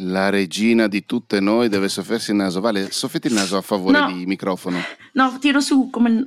La 0.00 0.28
regina 0.28 0.88
di 0.88 1.06
tutte 1.06 1.40
noi 1.40 1.68
deve 1.70 1.88
soffiarsi 1.88 2.30
il 2.32 2.36
naso. 2.36 2.60
Vale, 2.60 2.90
soffiati 2.90 3.28
il 3.28 3.32
naso 3.32 3.56
a 3.56 3.62
favore 3.62 3.98
No. 3.98 4.12
di 4.12 4.26
microfono. 4.26 4.78
No, 5.14 5.38
tiro 5.40 5.60
su 5.60 5.88
come... 5.90 6.24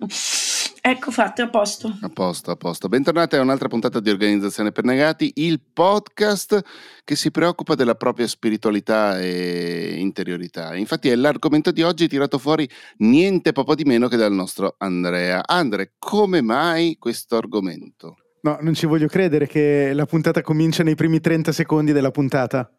Ecco 0.81 1.11
fatto, 1.11 1.41
è 1.41 1.45
a 1.45 1.49
posto. 1.49 1.95
A 2.01 2.09
posto, 2.09 2.49
a 2.49 2.55
posto. 2.55 2.87
Bentornati 2.87 3.35
a 3.35 3.41
un'altra 3.41 3.67
puntata 3.67 3.99
di 3.99 4.09
Organizzazione 4.09 4.71
per 4.71 4.85
Negati, 4.85 5.33
il 5.35 5.59
podcast 5.71 6.61
che 7.03 7.15
si 7.15 7.29
preoccupa 7.29 7.75
della 7.75 7.93
propria 7.93 8.25
spiritualità 8.27 9.19
e 9.19 9.95
interiorità. 9.97 10.75
Infatti 10.75 11.09
è 11.09 11.15
l'argomento 11.15 11.69
di 11.71 11.83
oggi 11.83 12.07
tirato 12.07 12.39
fuori 12.39 12.67
niente 12.99 13.51
poco 13.51 13.75
di 13.75 13.83
meno 13.83 14.07
che 14.07 14.15
dal 14.17 14.33
nostro 14.33 14.75
Andrea. 14.79 15.43
Andre, 15.45 15.93
come 15.99 16.41
mai 16.41 16.95
questo 16.97 17.35
argomento? 17.35 18.15
No, 18.41 18.57
non 18.61 18.73
ci 18.73 18.85
voglio 18.87 19.07
credere 19.07 19.45
che 19.47 19.91
la 19.93 20.05
puntata 20.05 20.41
comincia 20.41 20.81
nei 20.81 20.95
primi 20.95 21.19
30 21.19 21.51
secondi 21.51 21.91
della 21.91 22.09
puntata. 22.09 22.71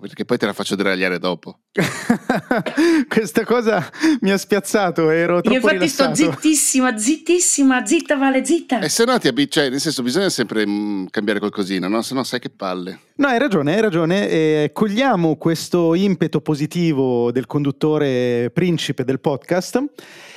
Perché 0.00 0.24
poi 0.24 0.38
te 0.38 0.46
la 0.46 0.52
faccio 0.52 0.74
deragliare 0.76 1.18
dopo. 1.18 1.60
Questa 3.08 3.44
cosa 3.44 3.88
mi 4.20 4.30
ha 4.30 4.36
spiazzato, 4.36 5.10
ero 5.10 5.36
Io 5.36 5.40
troppo 5.42 5.56
infatti 5.70 5.88
sto 5.88 6.04
rilassato. 6.04 6.32
zittissima, 6.32 6.96
zittissima, 6.98 7.84
zitta 7.86 8.16
Vale, 8.16 8.44
zitta. 8.44 8.80
E 8.80 8.88
se 8.88 9.04
no 9.04 9.18
ti 9.18 9.28
abi- 9.28 9.50
cioè, 9.50 9.68
nel 9.68 9.80
senso, 9.80 10.02
bisogna 10.02 10.28
sempre 10.28 10.66
mm, 10.66 11.06
cambiare 11.10 11.38
qualcosina, 11.38 11.88
no? 11.88 12.02
Se 12.02 12.14
no 12.14 12.22
sai 12.24 12.40
che 12.40 12.50
palle. 12.50 13.00
No, 13.16 13.28
hai 13.28 13.38
ragione, 13.38 13.74
hai 13.74 13.80
ragione. 13.80 14.28
Eh, 14.28 14.70
cogliamo 14.72 15.36
questo 15.36 15.94
impeto 15.94 16.40
positivo 16.40 17.30
del 17.32 17.46
conduttore 17.46 18.50
principe 18.52 19.04
del 19.04 19.20
podcast 19.20 19.82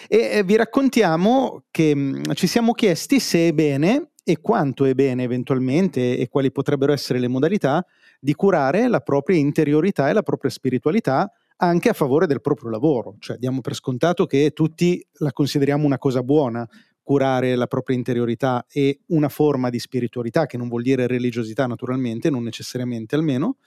e 0.07 0.17
eh, 0.37 0.43
vi 0.43 0.55
raccontiamo 0.55 1.63
che 1.71 1.95
mh, 1.95 2.33
ci 2.33 2.47
siamo 2.47 2.73
chiesti 2.73 3.19
se 3.19 3.47
è 3.47 3.51
bene 3.53 4.09
e 4.23 4.39
quanto 4.39 4.85
è 4.85 4.93
bene 4.93 5.23
eventualmente 5.23 6.17
e 6.17 6.29
quali 6.29 6.51
potrebbero 6.51 6.93
essere 6.93 7.19
le 7.19 7.27
modalità 7.27 7.85
di 8.19 8.33
curare 8.33 8.87
la 8.87 9.01
propria 9.01 9.37
interiorità 9.37 10.09
e 10.09 10.13
la 10.13 10.23
propria 10.23 10.49
spiritualità 10.49 11.29
anche 11.57 11.89
a 11.89 11.93
favore 11.93 12.25
del 12.25 12.41
proprio 12.41 12.69
lavoro. 12.69 13.15
Cioè 13.19 13.37
diamo 13.37 13.61
per 13.61 13.75
scontato 13.75 14.25
che 14.25 14.51
tutti 14.51 15.05
la 15.19 15.31
consideriamo 15.31 15.85
una 15.85 15.97
cosa 15.97 16.23
buona, 16.23 16.67
curare 17.03 17.55
la 17.55 17.67
propria 17.67 17.97
interiorità 17.97 18.65
e 18.69 19.01
una 19.07 19.29
forma 19.29 19.69
di 19.69 19.79
spiritualità, 19.79 20.45
che 20.45 20.57
non 20.57 20.69
vuol 20.69 20.83
dire 20.83 21.05
religiosità 21.05 21.67
naturalmente, 21.67 22.29
non 22.29 22.43
necessariamente 22.43 23.15
almeno. 23.15 23.57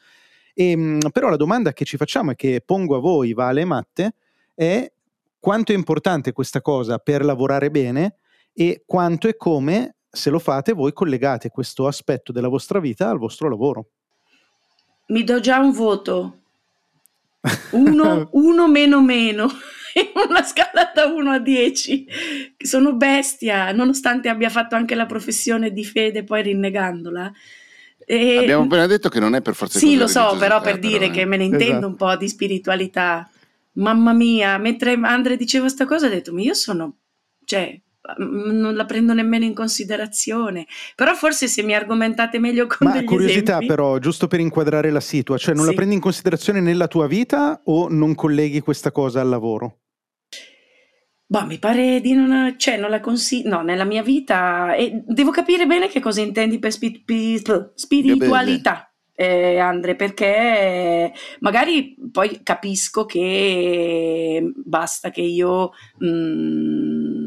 E, 0.54 0.74
mh, 0.74 1.10
però 1.12 1.28
la 1.28 1.36
domanda 1.36 1.72
che 1.72 1.84
ci 1.84 1.98
facciamo 1.98 2.30
e 2.30 2.34
che 2.34 2.62
pongo 2.64 2.96
a 2.96 3.00
voi, 3.00 3.34
Vale 3.34 3.60
e 3.60 3.64
Matte, 3.66 4.14
è 4.54 4.90
quanto 5.38 5.72
è 5.72 5.74
importante 5.74 6.32
questa 6.32 6.62
cosa 6.62 6.98
per 6.98 7.24
lavorare 7.24 7.70
bene 7.70 8.16
e 8.54 8.82
quanto 8.86 9.28
e 9.28 9.36
come, 9.36 9.95
se 10.16 10.30
lo 10.30 10.38
fate, 10.38 10.72
voi 10.72 10.92
collegate 10.92 11.50
questo 11.50 11.86
aspetto 11.86 12.32
della 12.32 12.48
vostra 12.48 12.80
vita 12.80 13.08
al 13.08 13.18
vostro 13.18 13.48
lavoro. 13.48 13.90
Mi 15.08 15.22
do 15.22 15.38
già 15.40 15.58
un 15.58 15.72
voto. 15.72 16.40
Uno, 17.72 18.28
uno 18.32 18.68
meno 18.68 19.00
meno. 19.02 19.46
In 19.94 20.10
una 20.28 20.42
scala 20.42 20.90
da 20.94 21.06
1 21.06 21.30
a 21.30 21.38
10. 21.38 22.06
Sono 22.58 22.94
bestia, 22.94 23.72
nonostante 23.72 24.28
abbia 24.28 24.50
fatto 24.50 24.74
anche 24.74 24.94
la 24.94 25.06
professione 25.06 25.72
di 25.72 25.84
fede, 25.84 26.24
poi 26.24 26.42
rinnegandola. 26.42 27.32
E- 28.04 28.38
Abbiamo 28.38 28.64
appena 28.64 28.86
detto 28.86 29.08
che 29.08 29.20
non 29.20 29.34
è 29.34 29.40
per 29.40 29.54
forza 29.54 29.78
Sì, 29.78 29.96
lo 29.96 30.06
so, 30.06 30.36
però 30.38 30.60
per 30.60 30.78
dire 30.78 31.06
eh. 31.06 31.10
che 31.10 31.24
me 31.24 31.36
ne 31.36 31.44
intendo 31.44 31.64
Esatto. 31.64 31.86
un 31.86 31.96
po' 31.96 32.16
di 32.16 32.28
spiritualità. 32.28 33.30
Mamma 33.72 34.12
mia, 34.12 34.58
mentre 34.58 34.98
Andre 35.02 35.36
diceva 35.36 35.68
sta 35.68 35.86
cosa, 35.86 36.06
ho 36.06 36.10
detto, 36.10 36.32
ma 36.32 36.40
io 36.40 36.54
sono, 36.54 36.96
cioè, 37.44 37.78
non 38.18 38.74
la 38.74 38.84
prendo 38.84 39.12
nemmeno 39.12 39.44
in 39.44 39.54
considerazione. 39.54 40.66
Però 40.94 41.14
forse 41.14 41.48
se 41.48 41.62
mi 41.62 41.74
argomentate 41.74 42.38
meglio 42.38 42.66
con 42.66 42.88
Ma 42.88 43.02
curiosità 43.04 43.52
esempi. 43.54 43.66
però, 43.66 43.98
giusto 43.98 44.26
per 44.26 44.40
inquadrare 44.40 44.90
la 44.90 45.00
situa, 45.00 45.36
cioè 45.38 45.54
non 45.54 45.64
la 45.64 45.70
Sì. 45.70 45.76
prendi 45.76 45.94
in 45.94 46.00
considerazione 46.00 46.60
nella 46.60 46.88
tua 46.88 47.06
vita 47.06 47.60
o 47.64 47.88
non 47.88 48.14
colleghi 48.14 48.60
questa 48.60 48.90
cosa 48.92 49.20
al 49.20 49.28
lavoro? 49.28 49.78
Boh, 51.28 51.44
mi 51.44 51.58
pare 51.58 52.00
di 52.00 52.12
non, 52.14 52.54
cioè, 52.56 52.76
non 52.76 52.88
la 52.88 53.00
consiglio, 53.00 53.48
no, 53.48 53.62
nella 53.62 53.82
mia 53.82 54.02
vita, 54.02 54.74
e 54.76 55.02
devo 55.06 55.32
capire 55.32 55.66
bene 55.66 55.88
che 55.88 55.98
cosa 55.98 56.20
intendi 56.20 56.60
per 56.60 56.70
spi- 56.70 57.02
pi- 57.04 57.42
spiritualità, 57.74 58.94
eh, 59.12 59.58
Andre, 59.58 59.96
perché 59.96 61.12
magari 61.40 61.96
poi 62.12 62.42
capisco 62.44 63.06
che 63.06 64.52
basta 64.54 65.10
che 65.10 65.22
io 65.22 65.72
mm, 66.04 67.25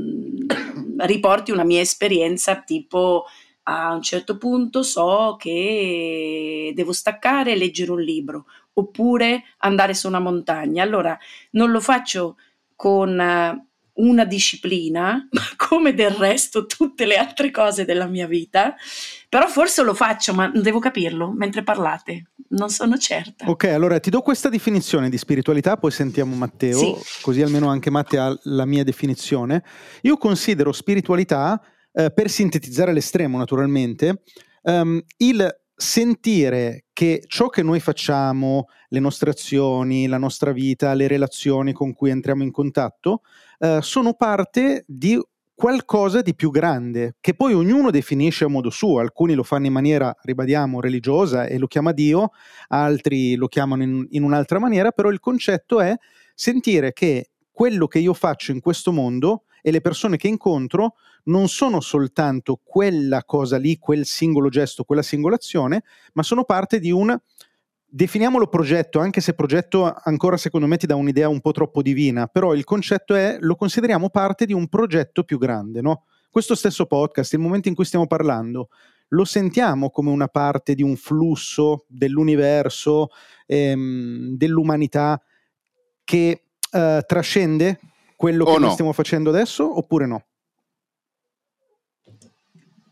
riporti 1.02 1.52
una 1.52 1.64
mia 1.64 1.82
esperienza, 1.82 2.62
tipo 2.62 3.26
a 3.64 3.94
un 3.94 4.02
certo 4.02 4.38
punto 4.38 4.82
so 4.82 5.36
che 5.38 6.72
devo 6.74 6.92
staccare 6.92 7.52
e 7.52 7.56
leggere 7.56 7.92
un 7.92 8.02
libro, 8.02 8.46
oppure 8.74 9.44
andare 9.60 9.94
su 9.94 10.08
una 10.08 10.20
montagna. 10.20 10.84
Allora, 10.84 11.18
non 11.52 11.72
lo 11.72 11.80
faccio 11.80 12.38
con 12.76 13.68
una 14.00 14.26
disciplina, 14.26 15.28
come 15.56 15.94
del 15.94 16.12
resto 16.12 16.66
tutte 16.66 17.06
le 17.06 17.18
altre 17.18 17.52
cose 17.52 17.86
della 17.86 18.08
mia 18.08 18.28
vita, 18.28 18.76
però 19.28 19.48
forse 19.48 19.84
lo 19.84 19.94
faccio, 19.94 20.34
ma 20.34 20.50
devo 20.54 20.80
capirlo 20.80 21.32
mentre 21.32 21.64
parlate, 21.64 22.32
non 22.50 22.70
sono 22.70 22.98
certa. 22.98 23.50
Ok, 23.50 23.66
allora 23.66 24.00
ti 24.00 24.10
do 24.10 24.22
questa 24.22 24.50
definizione 24.50 25.10
di 25.10 25.18
spiritualità, 25.18 25.78
poi 25.78 25.92
sentiamo 25.92 26.36
Matteo, 26.36 26.78
Sì. 26.78 26.96
così 27.22 27.42
almeno 27.42 27.70
anche 27.70 27.90
Matteo 27.90 28.24
ha 28.24 28.40
la 28.44 28.66
mia 28.66 28.84
definizione. 28.84 29.64
Io 30.02 30.18
considero 30.18 30.72
spiritualità, 30.72 31.62
eh, 31.92 32.12
per 32.12 32.30
sintetizzare 32.30 32.92
all'estremo 32.92 33.38
naturalmente, 33.38 34.24
ehm, 34.64 35.02
il 35.18 35.58
sentire 35.76 36.86
che 36.92 37.24
ciò 37.26 37.48
che 37.48 37.64
noi 37.64 37.80
facciamo, 37.80 38.66
le 38.90 39.00
nostre 39.00 39.30
azioni, 39.30 40.08
la 40.08 40.18
nostra 40.18 40.52
vita, 40.52 40.94
le 40.94 41.08
relazioni 41.08 41.72
con 41.72 41.94
cui 41.94 42.10
entriamo 42.10 42.44
in 42.44 42.52
contatto, 42.52 43.22
eh, 43.59 43.80
sono 43.81 44.14
parte 44.14 44.84
di 44.88 45.20
qualcosa 45.53 46.22
di 46.22 46.34
più 46.36 46.52
grande, 46.52 47.18
che 47.20 47.34
poi 47.34 47.53
ognuno 47.53 47.92
definisce 47.92 48.46
a 48.46 48.47
modo 48.47 48.70
suo, 48.70 49.00
alcuni 49.00 49.34
lo 49.34 49.44
fanno 49.44 49.66
in 49.66 49.74
maniera, 49.74 50.16
ribadiamo, 50.22 50.80
religiosa 50.80 51.47
e 51.47 51.58
lo 51.58 51.68
chiama 51.68 51.92
Dio, 51.92 52.30
altri 52.69 53.36
lo 53.36 53.48
chiamano 53.48 53.84
in, 53.84 54.08
in 54.12 54.24
un'altra 54.24 54.58
maniera, 54.58 54.92
però 54.92 55.09
il 55.09 55.19
concetto 55.19 55.81
è 55.81 55.94
sentire 56.34 56.94
che 56.94 57.31
quello 57.52 57.88
che 57.88 58.00
io 58.00 58.14
faccio 58.14 58.53
in 58.53 58.62
questo 58.62 58.94
mondo 58.94 59.44
e 59.62 59.72
le 59.72 59.81
persone 59.81 60.16
che 60.16 60.30
incontro 60.30 60.94
non 61.25 61.50
sono 61.50 61.81
soltanto 61.81 62.62
quella 62.64 63.25
cosa 63.25 63.58
lì, 63.58 63.78
quel 63.78 64.06
singolo 64.06 64.48
gesto, 64.48 64.86
quella 64.86 65.02
singola 65.02 65.36
azione, 65.36 65.84
ma 66.14 66.24
sono 66.24 66.46
parte 66.46 66.80
di 66.80 66.92
un, 66.92 67.14
definiamolo 67.90 68.48
progetto, 68.48 69.00
anche 69.00 69.22
se 69.22 69.34
progetto 69.34 69.94
ancora 70.04 70.38
secondo 70.38 70.68
me 70.68 70.78
ti 70.78 70.86
dà 70.86 70.96
un'idea 70.96 71.28
un 71.28 71.42
po' 71.42 71.52
troppo 71.52 71.82
divina, 71.82 72.28
però 72.28 72.54
il 72.54 72.64
concetto 72.64 73.16
è, 73.16 73.38
lo 73.40 73.56
consideriamo 73.56 74.10
parte 74.10 74.46
di 74.46 74.54
un 74.54 74.68
progetto 74.68 75.24
più 75.24 75.38
grande, 75.38 75.82
no? 75.82 76.06
Questo 76.30 76.56
stesso 76.56 76.86
podcast, 76.86 77.34
il 77.34 77.40
momento 77.40 77.68
in 77.68 77.76
cui 77.76 77.86
stiamo 77.86 78.06
parlando, 78.06 78.70
lo 79.10 79.26
sentiamo 79.26 79.90
come 79.90 80.12
una 80.12 80.28
parte 80.28 80.76
di 80.76 80.84
un 80.84 80.96
flusso 80.96 81.86
dell'universo, 81.88 83.10
ehm, 83.48 84.36
dell'umanità 84.38 85.20
che 86.04 86.44
eh, 86.72 87.04
trascende 87.06 87.80
quello 88.16 88.44
O 88.44 88.54
che 88.54 88.60
no. 88.60 88.70
stiamo 88.72 88.94
facendo 88.94 89.30
adesso 89.30 89.78
oppure 89.78 90.06
no? 90.06 90.26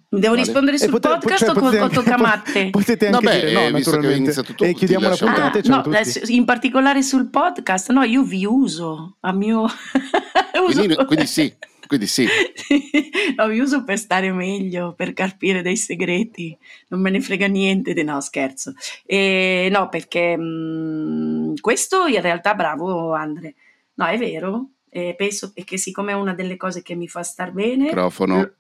Devo 0.10 0.28
Vale. 0.36 0.42
rispondere 0.46 0.78
sul 0.78 0.90
pote- 0.90 1.10
podcast 1.10 1.46
cioè, 1.46 1.50
o, 1.50 1.60
potete 1.60 1.84
o 1.84 1.90
tocca 1.90 2.16
a 2.16 2.18
Matte? 2.18 2.70
Potete 2.70 3.08
anche 3.08 3.26
Vabbè, 3.26 3.36
dire 3.40 3.50
eh, 3.50 3.54
no, 3.54 3.60
avevi 3.60 3.74
naturalmente. 3.78 4.34
tu, 4.44 4.64
e 4.64 4.74
chiudiamo 4.74 5.04
la 5.04 5.10
lascio- 5.10 5.26
puntata 5.26 5.60
Ah, 5.60 5.84
no, 5.84 5.98
in 6.28 6.46
particolare 6.46 7.02
sul 7.04 7.30
podcast, 7.30 7.92
no, 7.92 8.04
io 8.04 8.24
vi 8.24 8.46
uso 8.46 9.18
a 9.20 9.34
mio... 9.34 9.64
uso- 10.66 10.78
Quindi, 10.80 10.96
quindi 11.06 11.26
sì, 11.28 11.54
quindi 11.88 12.08
sì. 12.08 12.26
no, 13.36 13.48
vi 13.48 13.60
uso 13.60 13.84
per 13.84 13.98
stare 13.98 14.32
meglio, 14.32 14.94
per 14.94 15.12
carpire 15.12 15.62
dei 15.62 15.76
segreti, 15.76 16.58
non 16.88 17.02
me 17.02 17.10
ne 17.10 17.20
frega 17.20 17.48
niente, 17.48 17.94
no 18.04 18.22
scherzo. 18.22 18.74
E, 19.06 19.68
no, 19.70 19.90
perché 19.90 20.38
mm, 20.38 21.56
questo 21.60 22.06
in 22.06 22.22
realtà, 22.22 22.54
bravo 22.56 23.12
Andre, 23.14 23.56
no 23.96 24.06
è 24.06 24.18
vero, 24.18 24.70
e 24.90 25.16
penso 25.18 25.52
che 25.54 25.78
siccome 25.78 26.14
è 26.14 26.16
una 26.16 26.34
delle 26.34 26.56
cose 26.56 26.82
che 26.82 26.96
mi 26.96 27.10
fa 27.10 27.24
star 27.24 27.52
bene... 27.52 27.84
Microfono. 27.88 28.40
L- 28.42 28.54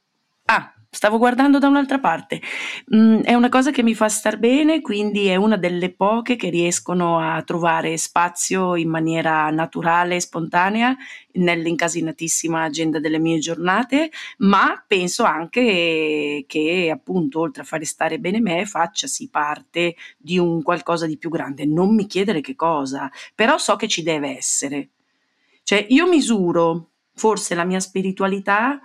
Ah, 0.49 0.71
stavo 0.89 1.17
guardando 1.17 1.59
da 1.59 1.67
un'altra 1.67 1.99
parte. 1.99 2.41
Mm, 2.95 3.21
è 3.21 3.33
una 3.33 3.49
cosa 3.49 3.71
che 3.71 3.83
mi 3.83 3.93
fa 3.93 4.09
star 4.09 4.37
bene, 4.37 4.81
quindi 4.81 5.27
è 5.27 5.35
una 5.35 5.57
delle 5.57 5.91
poche 5.91 6.35
che 6.35 6.49
riescono 6.49 7.19
a 7.19 7.41
trovare 7.43 7.97
spazio 7.97 8.75
in 8.75 8.89
maniera 8.89 9.49
naturale 9.49 10.15
e 10.15 10.21
spontanea 10.21 10.95
nell'incasinatissima 11.33 12.63
agenda 12.63 12.99
delle 12.99 13.19
mie 13.19 13.39
giornate, 13.39 14.11
ma 14.39 14.83
penso 14.85 15.23
anche 15.23 16.45
che 16.47 16.89
appunto 16.91 17.39
oltre 17.41 17.61
a 17.61 17.65
fare 17.65 17.85
stare 17.85 18.19
bene 18.19 18.39
me 18.39 18.65
facciasi 18.65 19.29
parte 19.29 19.95
di 20.17 20.37
un 20.37 20.61
qualcosa 20.63 21.05
di 21.05 21.17
più 21.17 21.29
grande. 21.29 21.65
Non 21.65 21.93
mi 21.93 22.07
chiedere 22.07 22.41
che 22.41 22.55
cosa, 22.55 23.11
però 23.35 23.57
so 23.57 23.75
che 23.75 23.87
ci 23.87 24.03
deve 24.03 24.35
essere. 24.35 24.89
Cioè 25.63 25.85
io 25.89 26.07
misuro 26.07 26.89
forse 27.13 27.55
la 27.55 27.65
mia 27.65 27.79
spiritualità 27.79 28.79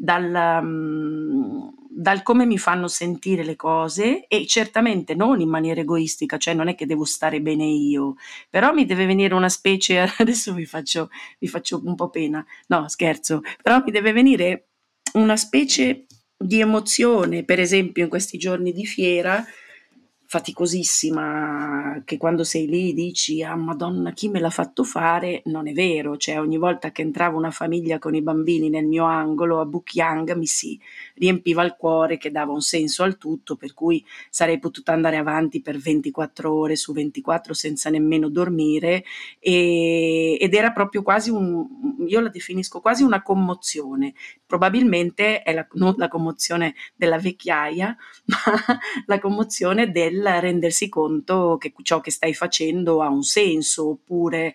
dal, 0.00 0.60
mm, 0.62 1.68
dal 1.90 2.22
come 2.22 2.46
mi 2.46 2.56
fanno 2.56 2.86
sentire 2.86 3.42
le 3.44 3.56
cose 3.56 4.26
e 4.28 4.46
certamente 4.46 5.14
non 5.14 5.40
in 5.40 5.48
maniera 5.48 5.80
egoistica, 5.80 6.36
cioè 6.36 6.54
non 6.54 6.68
è 6.68 6.76
che 6.76 6.86
devo 6.86 7.04
stare 7.04 7.40
bene 7.40 7.64
io, 7.64 8.14
però 8.48 8.72
mi 8.72 8.86
deve 8.86 9.06
venire 9.06 9.34
una 9.34 9.48
specie, 9.48 10.08
adesso 10.18 10.54
vi 10.54 10.66
faccio, 10.66 11.10
vi 11.40 11.48
faccio 11.48 11.82
un 11.84 11.96
po' 11.96 12.10
pena, 12.10 12.44
no 12.68 12.88
scherzo, 12.88 13.42
però 13.60 13.82
mi 13.84 13.90
deve 13.90 14.12
venire 14.12 14.68
una 15.14 15.36
specie 15.36 16.06
di 16.36 16.60
emozione, 16.60 17.44
per 17.44 17.58
esempio 17.58 18.04
in 18.04 18.08
questi 18.08 18.38
giorni 18.38 18.72
di 18.72 18.86
fiera, 18.86 19.44
faticosissima 20.30 22.02
che 22.04 22.18
quando 22.18 22.44
sei 22.44 22.66
lì 22.66 22.92
dici 22.92 23.42
ah 23.42 23.56
madonna 23.56 24.12
chi 24.12 24.28
me 24.28 24.40
l'ha 24.40 24.50
fatto 24.50 24.84
fare? 24.84 25.40
Non 25.46 25.66
è 25.68 25.72
vero 25.72 26.18
cioè 26.18 26.38
ogni 26.38 26.58
volta 26.58 26.92
che 26.92 27.00
entrava 27.00 27.38
una 27.38 27.50
famiglia 27.50 27.98
con 27.98 28.14
i 28.14 28.20
bambini 28.20 28.68
nel 28.68 28.84
mio 28.84 29.04
angolo 29.06 29.58
a 29.58 29.64
Bukyang 29.64 30.34
mi 30.34 30.44
si 30.44 30.78
riempiva 31.14 31.64
il 31.64 31.76
cuore 31.78 32.18
che 32.18 32.30
dava 32.30 32.52
un 32.52 32.60
senso 32.60 33.04
al 33.04 33.16
tutto 33.16 33.56
per 33.56 33.72
cui 33.72 34.04
sarei 34.28 34.58
potuta 34.58 34.92
andare 34.92 35.16
avanti 35.16 35.62
per 35.62 35.78
24 35.78 36.52
ore 36.52 36.76
su 36.76 36.92
24 36.92 37.54
senza 37.54 37.88
nemmeno 37.88 38.28
dormire 38.28 39.04
e, 39.38 40.36
ed 40.38 40.52
era 40.52 40.72
proprio 40.72 41.00
quasi 41.02 41.30
un 41.30 41.66
io 42.06 42.20
la 42.20 42.28
definisco 42.28 42.80
quasi 42.80 43.02
una 43.02 43.22
commozione. 43.22 44.12
Probabilmente 44.46 45.42
è 45.42 45.54
la, 45.54 45.66
non 45.72 45.94
la 45.96 46.08
commozione 46.08 46.74
della 46.94 47.18
vecchiaia 47.18 47.96
ma 48.26 48.78
la 49.06 49.18
commozione 49.18 49.90
del 49.90 50.17
rendersi 50.22 50.88
conto 50.88 51.56
che 51.58 51.72
ciò 51.82 52.00
che 52.00 52.10
stai 52.10 52.34
facendo 52.34 53.02
ha 53.02 53.08
un 53.08 53.22
senso, 53.22 53.90
oppure 53.90 54.54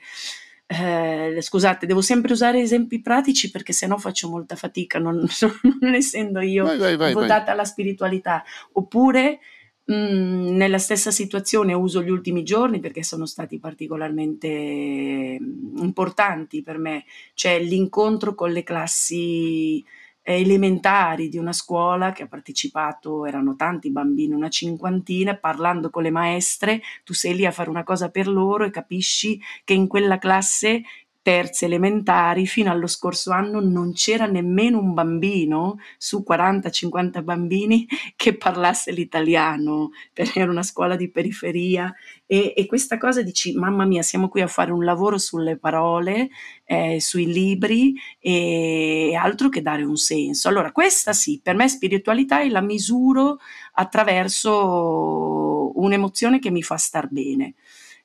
eh, 0.65 1.37
scusate, 1.39 1.85
devo 1.85 2.01
sempre 2.01 2.33
usare 2.33 2.61
esempi 2.61 3.01
pratici 3.01 3.51
perché 3.51 3.73
sennò 3.73 3.97
faccio 3.97 4.29
molta 4.29 4.55
fatica, 4.55 4.97
non, 4.97 5.25
non 5.79 5.93
essendo 5.93 6.39
io 6.39 6.63
vai, 6.63 6.77
vai, 6.77 6.95
vai, 6.95 7.13
votata 7.13 7.51
alla 7.51 7.65
spiritualità, 7.65 8.43
oppure 8.73 9.39
mh, 9.83 9.93
mm, 9.93 10.55
nella 10.55 10.79
stessa 10.79 11.11
situazione 11.11 11.73
uso 11.73 12.01
gli 12.01 12.09
ultimi 12.09 12.43
giorni 12.43 12.79
perché 12.79 13.03
sono 13.03 13.25
stati 13.25 13.59
particolarmente 13.59 14.47
importanti 14.47 16.63
per 16.63 16.77
me, 16.77 17.05
cioè 17.33 17.59
l'incontro 17.59 18.33
con 18.33 18.51
le 18.51 18.63
classi 18.63 19.83
elementari 20.23 21.29
di 21.29 21.37
una 21.37 21.53
scuola 21.53 22.11
che 22.11 22.23
ha 22.23 22.27
partecipato, 22.27 23.25
erano 23.25 23.55
tanti 23.55 23.91
bambini, 23.91 24.33
una 24.33 24.49
cinquantina, 24.49 25.35
parlando 25.35 25.89
con 25.89 26.03
le 26.03 26.11
maestre, 26.11 26.81
tu 27.03 27.13
sei 27.13 27.35
lì 27.35 27.45
a 27.45 27.51
fare 27.51 27.69
una 27.69 27.83
cosa 27.83 28.09
per 28.09 28.27
loro 28.27 28.63
e 28.63 28.71
capisci 28.71 29.39
che 29.63 29.73
in 29.73 29.87
quella 29.87 30.17
classe 30.17 30.83
terze 31.23 31.65
elementari, 31.65 32.45
fino 32.45 32.69
allo 32.69 32.85
scorso 32.85 33.31
anno 33.31 33.61
non 33.61 33.93
c'era 33.93 34.25
nemmeno 34.25 34.77
un 34.77 34.93
bambino 34.93 35.79
su 35.97 36.23
40-50 36.27 37.23
bambini 37.23 37.87
che 38.15 38.35
parlasse 38.35 38.91
l'italiano, 38.91 39.91
perché 40.11 40.41
era 40.41 40.51
una 40.51 40.63
scuola 40.63 40.97
di 40.97 41.09
periferia 41.09 41.91
e, 42.33 42.55
e, 42.57 42.65
questa 42.65 42.97
cosa 42.97 43.21
dici, 43.21 43.53
mamma 43.53 43.85
mia, 43.85 44.01
siamo 44.01 44.27
qui 44.27 44.41
a 44.41 44.47
fare 44.47 44.71
un 44.71 44.83
lavoro 44.83 45.19
sulle 45.19 45.55
parole, 45.55 46.31
eh, 46.63 46.99
sui 46.99 47.31
libri 47.31 47.93
e 48.17 49.15
altro 49.15 49.49
che 49.49 49.61
dare 49.61 49.83
un 49.83 49.97
senso. 49.97 50.49
Allora, 50.49 50.71
questa 50.71 51.13
sì, 51.13 51.39
per 51.43 51.53
me 51.53 51.69
spiritualità 51.69 52.41
e 52.41 52.49
la 52.49 52.61
misuro 52.61 53.37
attraverso 53.73 55.79
un'emozione 55.79 56.39
che 56.39 56.49
mi 56.49 56.63
fa 56.63 56.75
star 56.75 57.07
bene. 57.11 57.53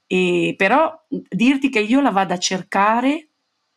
E 0.07 0.55
però 0.59 1.07
dirti 1.09 1.71
che 1.71 1.81
io 1.81 2.03
la 2.03 2.11
vada 2.11 2.35
a 2.35 2.39
cercare 2.39 3.29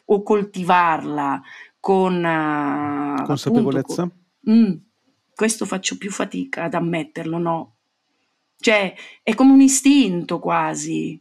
o 0.04 0.22
coltivarla 0.22 1.42
con 1.80 2.16
uh, 2.16 3.24
consapevolezza? 3.24 4.02
Appunto, 4.02 4.20
con, 4.44 4.54
mm, 4.54 4.74
questo 5.34 5.66
faccio 5.66 5.98
più 5.98 6.12
fatica 6.12 6.64
ad 6.64 6.74
ammetterlo, 6.74 7.38
no? 7.38 7.76
Cioè, 8.62 8.94
è 9.24 9.34
come 9.34 9.52
un 9.52 9.62
istinto 9.62 10.40
quasi. 10.40 11.20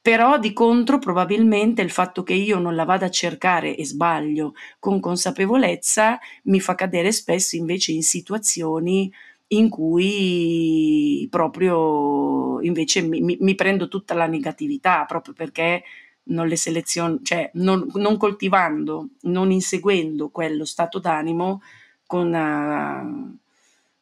Però 0.00 0.38
di 0.38 0.52
contro 0.52 0.98
probabilmente 0.98 1.80
il 1.80 1.90
fatto 1.90 2.22
che 2.22 2.34
io 2.34 2.58
non 2.58 2.74
la 2.74 2.84
vada 2.84 3.06
a 3.06 3.10
cercare 3.10 3.76
e 3.76 3.84
sbaglio 3.86 4.54
con 4.80 4.98
consapevolezza 5.00 6.18
mi 6.44 6.58
fa 6.60 6.74
cadere 6.74 7.12
spesso 7.12 7.54
invece 7.54 7.92
in 7.92 8.02
situazioni 8.02 9.12
in 9.48 9.68
cui 9.68 11.28
proprio 11.30 12.60
invece 12.62 13.02
mi, 13.02 13.20
mi, 13.20 13.36
mi 13.40 13.54
prendo 13.54 13.86
tutta 13.86 14.14
la 14.14 14.26
negatività 14.26 15.04
proprio 15.04 15.34
perché 15.34 15.84
non 16.24 16.48
le 16.48 16.56
seleziono, 16.56 17.20
cioè 17.22 17.50
non, 17.54 17.86
non 17.94 18.16
coltivando, 18.16 19.10
non 19.22 19.50
inseguendo 19.50 20.30
quello 20.30 20.64
stato 20.64 20.98
d'animo 20.98 21.62
con, 22.06 22.32
uh, 22.32 23.38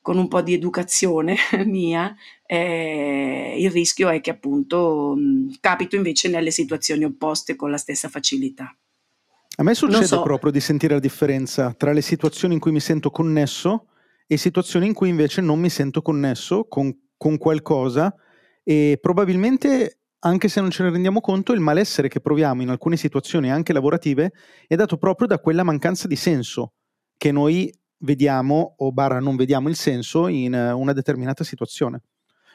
con 0.03 0.17
un 0.19 0.29
po' 0.29 0.41
di 0.41 0.55
educazione 0.55 1.37
mia, 1.67 2.15
eh, 2.47 3.55
il 3.59 3.71
rischio 3.71 4.09
è 4.09 4.21
che 4.21 4.31
appunto 4.31 5.15
mh, 5.17 5.57
capito 5.61 5.97
invece 5.97 6.29
nelle 6.29 6.51
situazioni 6.51 7.05
opposte 7.05 7.57
con 7.57 7.71
la 7.71 7.77
stessa 7.77 8.09
facilità. 8.09 8.75
A 9.57 9.63
me 9.63 9.75
succede 9.75 10.07
so. 10.07 10.23
proprio 10.23 10.51
di 10.51 10.61
sentire 10.61 10.95
la 10.95 11.01
differenza 11.01 11.75
tra 11.75 11.93
le 11.93 12.01
situazioni 12.01 12.55
in 12.55 12.61
cui 12.61 12.73
mi 12.73 12.81
sento 12.81 13.11
connesso 13.11 13.89
e 14.27 14.37
situazioni 14.37 14.87
in 14.87 14.95
cui 14.95 15.09
invece 15.09 15.43
non 15.43 15.59
mi 15.59 15.69
sento 15.69 16.01
connesso 16.01 16.67
con, 16.67 16.97
con 17.17 17.37
qualcosa 17.37 18.15
e 18.63 18.99
probabilmente 19.01 19.99
anche 20.21 20.49
se 20.49 20.61
non 20.61 20.71
ce 20.71 20.83
ne 20.83 20.91
rendiamo 20.91 21.21
conto, 21.21 21.53
il 21.53 21.61
malessere 21.61 22.09
che 22.09 22.21
proviamo 22.21 22.63
in 22.63 22.69
alcune 22.69 22.97
situazioni 22.97 23.51
anche 23.51 23.73
lavorative 23.73 24.33
è 24.67 24.77
dato 24.77 24.97
proprio 24.99 25.27
da 25.27 25.39
quella 25.39 25.63
mancanza 25.63 26.07
di 26.07 26.17
senso 26.17 26.75
che 27.17 27.33
noi 27.33 27.73
vediamo 28.01 28.75
o 28.79 28.93
barra 28.93 29.21
non 29.21 29.37
vediamo 29.37 29.69
il 29.69 29.77
senso 29.77 30.29
in 30.29 30.55
una 30.55 30.93
determinata 30.93 31.45
situazione. 31.45 32.03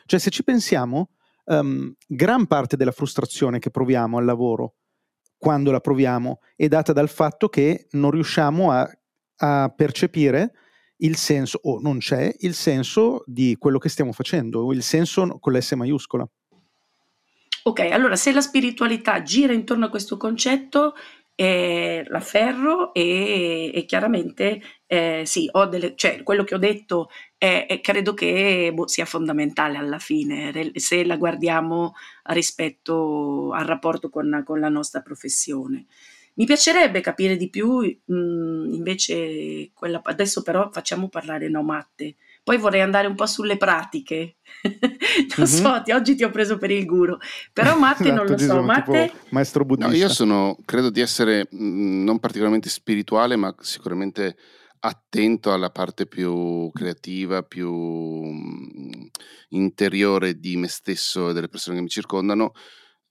Cioè 0.06 0.20
se 0.20 0.30
ci 0.30 0.44
pensiamo, 0.44 1.10
um, 1.46 1.94
gran 2.08 2.46
parte 2.46 2.78
della 2.78 2.92
frustrazione 2.92 3.60
che 3.60 3.72
proviamo 3.72 4.18
al 4.18 4.26
lavoro, 4.26 4.76
quando 5.38 5.72
la 5.72 5.80
proviamo, 5.80 6.40
è 6.56 6.68
data 6.68 6.94
dal 6.94 7.10
fatto 7.10 7.50
che 7.50 7.88
non 7.92 8.12
riusciamo 8.12 8.72
a, 8.72 8.90
a 9.38 9.74
percepire 9.76 10.52
il 10.98 11.18
senso, 11.18 11.60
o 11.64 11.80
non 11.82 11.98
c'è 11.98 12.34
il 12.40 12.54
senso 12.54 13.24
di 13.26 13.56
quello 13.58 13.78
che 13.78 13.90
stiamo 13.90 14.12
facendo, 14.12 14.72
il 14.72 14.84
senso 14.84 15.38
con 15.40 15.54
l'S 15.54 15.72
maiuscola. 15.74 16.28
Ok, 17.64 17.80
allora 17.80 18.16
se 18.16 18.32
la 18.32 18.42
spiritualità 18.42 19.24
gira 19.24 19.52
intorno 19.52 19.86
a 19.86 19.90
questo 19.90 20.18
concetto, 20.18 20.94
eh, 21.36 22.04
l'afferro 22.08 22.94
e, 22.94 23.72
e 23.74 23.86
chiaramente 23.86 24.62
eh, 24.88 25.24
sì, 25.26 25.50
delle, 25.70 25.94
cioè, 25.96 26.24
quello 26.24 26.44
che 26.44 26.56
ho 26.56 26.58
detto 26.58 27.10
è, 27.38 27.66
è, 27.68 27.82
credo 27.82 28.14
che 28.14 28.72
boh, 28.74 28.88
sia 28.88 29.06
fondamentale 29.06 29.78
alla 29.78 30.00
fine, 30.00 30.72
se 30.76 31.06
la 31.06 31.18
guardiamo 31.18 31.94
rispetto 32.24 33.52
al 33.52 33.66
rapporto 33.66 34.10
con, 34.10 34.44
con 34.46 34.60
la 34.60 34.70
nostra 34.70 35.02
professione. 35.02 35.86
Mi 36.38 36.46
piacerebbe 36.46 37.00
capire 37.02 37.38
di 37.38 37.50
più, 37.50 37.80
mh, 37.80 38.74
invece, 38.74 39.72
quella, 39.74 40.02
adesso 40.04 40.42
però 40.42 40.70
facciamo 40.72 41.08
parlare 41.10 41.48
no 41.50 41.64
matte. 41.64 42.16
Poi 42.46 42.58
vorrei 42.58 42.82
andare 42.82 43.08
un 43.08 43.16
po' 43.16 43.26
sulle 43.26 43.58
pratiche. 43.58 44.36
non 44.62 44.80
mm-hmm. 45.36 45.46
so, 45.46 45.82
ti, 45.84 45.92
oggi 45.92 46.14
ti 46.14 46.24
ho 46.24 46.30
preso 46.30 46.60
per 46.60 46.70
il 46.70 46.86
guru, 46.86 47.18
però 47.52 47.76
matte 47.76 48.04
esatto, 48.04 48.14
non 48.22 48.26
lo 48.28 48.38
so. 48.38 48.62
Matte... 48.62 49.12
Maestro 49.30 49.66
buddista. 49.66 49.92
No, 49.92 49.98
io 49.98 50.10
sono, 50.10 50.56
credo 50.64 50.92
di 50.92 51.02
essere 51.02 51.48
mh, 51.50 52.04
non 52.04 52.20
particolarmente 52.20 52.70
spirituale, 52.70 53.36
ma 53.36 53.52
sicuramente 53.62 54.36
attento 54.82 55.54
alla 55.54 55.72
parte 55.72 56.06
più 56.06 56.70
creativa, 56.72 57.42
più 57.42 57.74
mh, 57.74 59.08
interiore 59.50 60.36
di 60.36 60.56
me 60.56 60.68
stesso 60.68 61.32
e 61.32 61.34
delle 61.34 61.50
persone 61.50 61.78
che 61.78 61.82
mi 61.82 61.90
circondano 61.90 62.52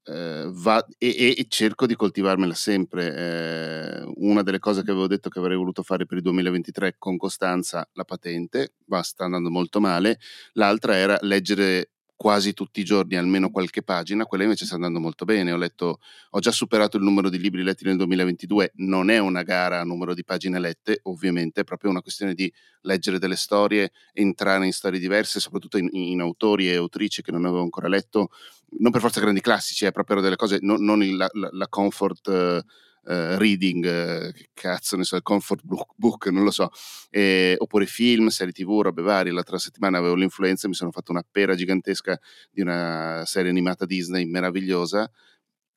eh, 0.06 0.48
va, 0.50 0.84
e, 0.98 1.34
e, 1.38 1.46
cerco 1.48 1.86
di 1.86 1.96
coltivarmela 1.96 2.54
sempre. 2.54 3.14
Eh, 3.14 4.12
una 4.16 4.42
delle 4.42 4.58
cose 4.58 4.82
che 4.82 4.90
avevo 4.90 5.06
detto 5.06 5.28
che 5.30 5.38
avrei 5.38 5.56
voluto 5.56 5.82
fare 5.82 6.06
per 6.06 6.18
il 6.18 6.22
2023 6.22 6.96
con 6.98 7.16
costanza, 7.16 7.88
la 7.94 8.04
patente, 8.04 8.74
ma 8.86 9.02
sta 9.02 9.24
andando 9.24 9.50
molto 9.50 9.80
male. 9.80 10.18
L'altra 10.52 10.96
era 10.96 11.16
leggere 11.22 11.93
quasi 12.24 12.54
tutti 12.54 12.80
i 12.80 12.84
giorni 12.84 13.16
almeno 13.16 13.50
qualche 13.50 13.82
pagina, 13.82 14.24
quella 14.24 14.44
invece 14.44 14.64
sta 14.64 14.76
andando 14.76 14.98
molto 14.98 15.26
bene. 15.26 15.52
Ho 15.52 15.58
letto, 15.58 16.00
ho 16.30 16.38
già 16.38 16.52
superato 16.52 16.96
il 16.96 17.02
numero 17.02 17.28
di 17.28 17.38
libri 17.38 17.62
letti 17.62 17.84
nel 17.84 17.98
2022, 17.98 18.72
non 18.76 19.10
è 19.10 19.18
una 19.18 19.42
gara 19.42 19.80
a 19.80 19.84
numero 19.84 20.14
di 20.14 20.24
pagine 20.24 20.58
lette, 20.58 21.00
ovviamente, 21.02 21.60
è 21.60 21.64
proprio 21.64 21.90
una 21.90 22.00
questione 22.00 22.32
di 22.32 22.50
leggere 22.80 23.18
delle 23.18 23.36
storie, 23.36 23.92
entrare 24.14 24.64
in 24.64 24.72
storie 24.72 24.98
diverse, 24.98 25.38
soprattutto 25.38 25.76
in, 25.76 25.90
in 25.92 26.22
autori 26.22 26.70
e 26.70 26.76
autrici 26.76 27.20
che 27.20 27.30
non 27.30 27.44
avevo 27.44 27.60
ancora 27.60 27.88
letto, 27.88 28.30
non 28.78 28.90
per 28.90 29.02
forza 29.02 29.20
grandi 29.20 29.42
classici, 29.42 29.84
è 29.84 29.92
proprio 29.92 30.22
delle 30.22 30.36
cose, 30.36 30.60
non, 30.62 30.82
non 30.82 31.02
il, 31.02 31.16
la, 31.16 31.28
la, 31.30 31.68
comfort. 31.68 32.26
Uh, 32.26 32.66
Uh, 33.06 33.36
reading, 33.36 33.84
uh, 33.84 34.32
che 34.32 34.48
cazzo 34.54 34.96
ne 34.96 35.04
so, 35.04 35.20
comfort 35.20 35.62
book, 35.62 35.92
book 35.94 36.26
non 36.28 36.42
lo 36.42 36.50
so, 36.50 36.70
eh, 37.10 37.54
oppure 37.58 37.84
film, 37.84 38.28
serie 38.28 38.52
tv, 38.52 38.80
robe 38.80 39.02
varie. 39.02 39.30
L'altra 39.30 39.58
settimana 39.58 39.98
avevo 39.98 40.14
l'influenza 40.14 40.64
e 40.64 40.68
mi 40.70 40.74
sono 40.74 40.90
fatto 40.90 41.12
una 41.12 41.22
pera 41.30 41.54
gigantesca 41.54 42.18
di 42.50 42.62
una 42.62 43.22
serie 43.26 43.50
animata 43.50 43.84
Disney 43.84 44.24
meravigliosa. 44.24 45.10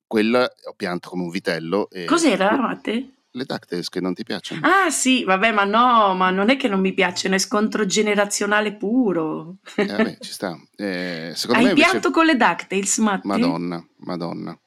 Quella 0.06 0.50
ho 0.68 0.72
pianto 0.74 1.10
come 1.10 1.24
un 1.24 1.28
vitello. 1.28 1.90
E, 1.90 2.06
Cos'era, 2.06 2.56
Mate? 2.56 3.12
Le 3.32 3.44
DuckTales 3.44 3.90
che 3.90 4.00
non 4.00 4.14
ti 4.14 4.24
piacciono? 4.24 4.62
Ah 4.64 4.88
sì, 4.88 5.22
vabbè, 5.22 5.52
ma 5.52 5.64
no, 5.64 6.14
ma 6.14 6.30
non 6.30 6.48
è 6.48 6.56
che 6.56 6.66
non 6.66 6.80
mi 6.80 6.94
piacciono, 6.94 7.34
è 7.34 7.38
scontro 7.38 7.84
generazionale 7.84 8.74
puro. 8.74 9.58
Eh, 9.76 9.84
vabbè, 9.84 10.16
ci 10.18 10.32
sta. 10.32 10.58
Eh, 10.74 11.32
secondo 11.34 11.60
Hai 11.60 11.66
me 11.66 11.70
invece... 11.72 11.90
pianto 11.90 12.10
con 12.10 12.24
le 12.24 12.36
DuckTales, 12.36 12.98
Matti? 12.98 13.26
Madonna, 13.26 13.86
madonna. 13.98 14.58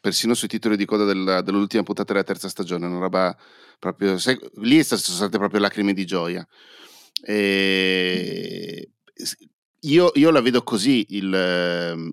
Persino 0.00 0.34
sui 0.34 0.48
titoli 0.48 0.76
di 0.76 0.84
coda 0.84 1.04
del, 1.04 1.42
dell'ultima 1.44 1.82
puntata 1.82 2.12
della 2.12 2.24
terza 2.24 2.48
stagione, 2.48 2.86
una 2.86 2.98
roba 2.98 3.36
proprio... 3.78 4.18
Sai, 4.18 4.38
lì 4.56 4.82
sono 4.82 5.00
state 5.00 5.38
proprio 5.38 5.60
lacrime 5.60 5.92
di 5.92 6.06
gioia. 6.06 6.46
E... 7.22 8.90
Io, 9.84 10.10
io, 10.14 10.30
la 10.30 10.40
vedo 10.42 10.62
così, 10.62 11.06
il, 11.10 11.28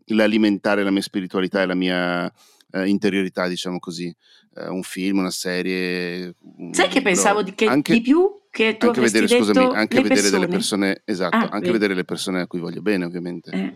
l'alimentare 0.06 0.84
la 0.84 0.92
mia 0.92 1.02
spiritualità 1.02 1.62
e 1.62 1.66
la 1.66 1.76
mia 1.76 2.32
eh, 2.72 2.88
interiorità, 2.88 3.48
diciamo 3.48 3.80
così. 3.80 4.14
Eh, 4.56 4.68
un 4.68 4.84
film, 4.84 5.20
una 5.20 5.32
serie. 5.32 6.36
Sai 6.72 6.88
che 6.88 7.02
pensavo 7.02 7.44
di, 7.44 7.54
che 7.54 7.66
anche, 7.66 7.94
di 7.94 8.02
più 8.02 8.30
che 8.50 8.78
tu 8.78 8.88
anche 8.88 9.02
vedere, 9.02 9.28
scusami, 9.28 9.76
anche 9.76 10.02
vedere 10.02 10.22
persone. 10.22 10.32
delle 10.32 10.48
persone, 10.48 11.02
esatto, 11.06 11.36
ah, 11.36 11.50
anche 11.52 11.68
beh. 11.68 11.72
vedere 11.74 11.94
le 11.94 12.06
persone 12.06 12.42
a 12.42 12.48
cui 12.48 12.60
voglio 12.60 12.82
bene, 12.82 13.06
ovviamente. 13.06 13.52
Eh. 13.52 13.76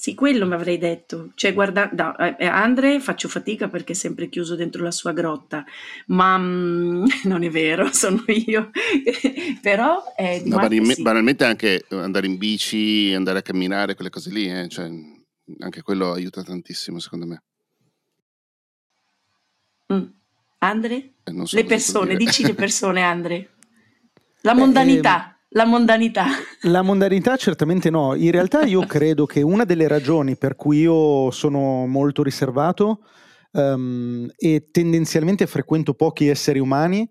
Sì, 0.00 0.14
quello 0.14 0.46
mi 0.46 0.54
avrei 0.54 0.78
detto. 0.78 1.32
Cioè, 1.34 1.52
guarda, 1.52 1.90
no, 1.92 2.16
eh, 2.16 2.46
Andre 2.46 3.00
faccio 3.00 3.28
fatica 3.28 3.68
perché 3.68 3.92
è 3.92 3.94
sempre 3.94 4.30
chiuso 4.30 4.56
dentro 4.56 4.82
la 4.82 4.90
sua 4.90 5.12
grotta, 5.12 5.62
ma 6.06 6.38
mm, 6.38 7.04
non 7.24 7.42
è 7.42 7.50
vero, 7.50 7.86
sono 7.92 8.24
io. 8.28 8.70
Però 9.60 10.14
è 10.14 10.40
no, 10.42 10.56
banalmente, 10.56 10.94
sì. 10.94 11.02
banalmente 11.02 11.44
anche 11.44 11.84
andare 11.90 12.26
in 12.26 12.38
bici, 12.38 13.12
andare 13.14 13.40
a 13.40 13.42
camminare, 13.42 13.94
quelle 13.94 14.08
cose 14.08 14.30
lì, 14.30 14.50
eh, 14.50 14.68
cioè, 14.70 14.90
anche 15.58 15.82
quello 15.82 16.12
aiuta 16.12 16.42
tantissimo, 16.42 16.98
secondo 16.98 17.26
me. 17.26 17.42
Mm. 19.92 20.04
Andre? 20.60 21.12
Eh, 21.24 21.44
so 21.44 21.56
le 21.56 21.64
persone, 21.66 22.16
dici 22.16 22.42
le 22.42 22.54
persone, 22.54 23.02
Andre. 23.02 23.50
La 24.40 24.54
mondanità. 24.54 25.34
La 25.54 25.64
mondanità. 25.64 26.26
La 26.62 26.82
mondanità 26.82 27.36
certamente 27.36 27.90
no. 27.90 28.14
In 28.14 28.30
realtà 28.30 28.62
io 28.66 28.86
credo 28.86 29.26
che 29.26 29.42
una 29.42 29.64
delle 29.64 29.88
ragioni 29.88 30.36
per 30.36 30.54
cui 30.54 30.78
io 30.78 31.30
sono 31.32 31.86
molto 31.86 32.22
riservato 32.22 33.00
um, 33.52 34.28
e 34.36 34.68
tendenzialmente 34.70 35.48
frequento 35.48 35.94
pochi 35.94 36.28
esseri 36.28 36.60
umani, 36.60 37.08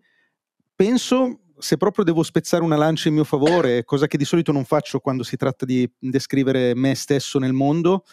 penso, 0.73 1.41
se 1.57 1.75
proprio 1.75 2.05
devo 2.05 2.23
spezzare 2.23 2.63
una 2.63 2.77
lancia 2.77 3.09
in 3.09 3.15
mio 3.15 3.25
favore, 3.25 3.83
cosa 3.83 4.07
che 4.07 4.17
di 4.17 4.23
solito 4.23 4.53
non 4.53 4.63
faccio 4.63 4.99
quando 4.99 5.23
si 5.23 5.35
tratta 5.35 5.65
di 5.65 5.89
descrivere 5.99 6.73
me 6.75 6.95
stesso 6.95 7.39
nel 7.39 7.51
mondo, 7.51 8.05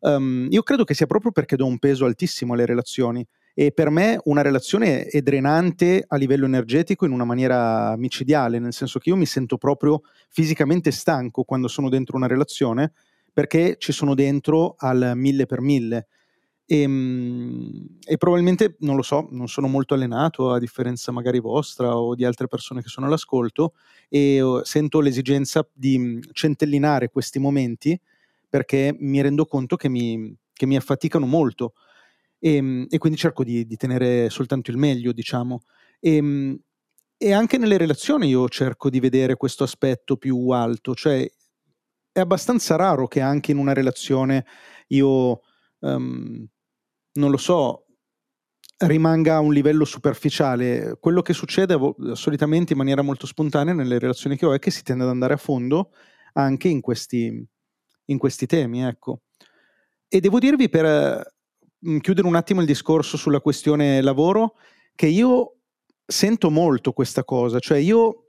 um, 0.00 0.46
io 0.48 0.62
credo 0.62 0.84
che 0.84 0.94
sia 0.94 1.06
proprio 1.06 1.30
perché 1.30 1.56
do 1.56 1.66
un 1.66 1.78
peso 1.78 2.06
altissimo 2.06 2.54
alle 2.54 2.64
relazioni 2.64 3.26
e 3.54 3.70
per 3.70 3.88
me 3.88 4.18
una 4.24 4.42
relazione 4.42 5.04
è 5.04 5.22
drenante 5.22 6.04
a 6.06 6.16
livello 6.16 6.44
energetico 6.44 7.06
in 7.06 7.12
una 7.12 7.24
maniera 7.24 7.96
micidiale, 7.96 8.58
nel 8.58 8.72
senso 8.72 8.98
che 8.98 9.10
io 9.10 9.16
mi 9.16 9.26
sento 9.26 9.58
proprio 9.58 10.02
fisicamente 10.28 10.90
stanco 10.90 11.44
quando 11.44 11.68
sono 11.68 11.88
dentro 11.88 12.16
una 12.16 12.26
relazione 12.26 12.92
perché 13.32 13.76
ci 13.78 13.92
sono 13.92 14.14
dentro 14.14 14.74
al 14.76 15.12
mille 15.14 15.46
per 15.46 15.60
mille. 15.60 16.08
E, 16.66 16.80
ehm, 16.80 17.98
e, 18.04 18.16
probabilmente 18.16 18.76
non 18.80 18.96
lo 18.96 19.02
so, 19.02 19.28
non 19.30 19.48
sono 19.48 19.68
molto 19.68 19.94
allenato 19.94 20.50
a 20.50 20.58
differenza 20.58 21.12
magari 21.12 21.38
vostra 21.38 21.96
o 21.96 22.14
di 22.14 22.24
altre 22.24 22.48
persone 22.48 22.82
che 22.82 22.88
sono 22.88 23.06
all'ascolto 23.06 23.74
e 24.08 24.40
oh, 24.40 24.64
sento 24.64 25.00
l'esigenza 25.00 25.66
di 25.72 25.98
mm, 25.98 26.20
centellinare 26.32 27.08
questi 27.10 27.38
momenti 27.38 28.00
perché 28.48 28.96
mi 28.98 29.20
rendo 29.20 29.46
conto 29.46 29.76
che 29.76 29.88
mi, 29.88 30.34
che 30.52 30.66
mi 30.66 30.76
affaticano 30.76 31.26
molto 31.26 31.74
e, 32.44 32.56
ehm, 32.56 32.86
e 32.90 32.98
quindi 32.98 33.18
cerco 33.18 33.42
di, 33.42 33.64
di, 33.64 33.76
tenere 33.76 34.28
soltanto 34.28 34.70
il 34.70 34.76
meglio, 34.76 35.12
diciamo. 35.12 35.62
E, 35.98 36.16
ehm, 36.16 36.58
e, 37.16 37.32
anche 37.32 37.56
nelle 37.56 37.78
relazioni 37.78 38.28
io 38.28 38.48
cerco 38.48 38.90
di 38.90 39.00
vedere 39.00 39.36
questo 39.36 39.64
aspetto 39.64 40.16
più 40.18 40.50
alto, 40.50 40.94
cioè 40.94 41.26
è 42.12 42.20
abbastanza 42.20 42.76
raro 42.76 43.08
che 43.08 43.20
anche 43.20 43.50
in 43.50 43.56
una 43.58 43.72
relazione 43.72 44.44
io, 44.88 45.40
um, 45.80 46.46
non 47.14 47.30
lo 47.30 47.36
so, 47.38 47.86
rimanga 48.78 49.36
a 49.36 49.40
un 49.40 49.52
livello 49.52 49.84
superficiale. 49.84 50.96
Quello 51.00 51.22
che 51.22 51.32
succede 51.32 51.76
solitamente 52.12 52.72
in 52.72 52.78
maniera 52.78 53.02
molto 53.02 53.26
spontanea 53.26 53.74
nelle 53.74 53.98
relazioni 53.98 54.36
che 54.36 54.46
ho 54.46 54.52
è 54.52 54.58
che 54.58 54.70
si 54.70 54.82
tende 54.82 55.04
ad 55.04 55.10
andare 55.10 55.34
a 55.34 55.38
fondo 55.38 55.92
anche 56.34 56.68
in 56.68 56.80
questi, 56.80 57.44
in 58.06 58.18
questi 58.18 58.46
temi, 58.46 58.82
ecco. 58.84 59.22
E 60.08 60.20
devo 60.20 60.38
dirvi 60.38 60.68
per, 60.68 61.34
chiudere 62.00 62.26
un 62.26 62.36
attimo 62.36 62.60
il 62.60 62.66
discorso 62.66 63.16
sulla 63.16 63.40
questione 63.40 64.00
lavoro, 64.00 64.54
che 64.94 65.06
io 65.06 65.56
sento 66.06 66.50
molto 66.50 66.92
questa 66.92 67.24
cosa, 67.24 67.58
cioè 67.58 67.78
io 67.78 68.24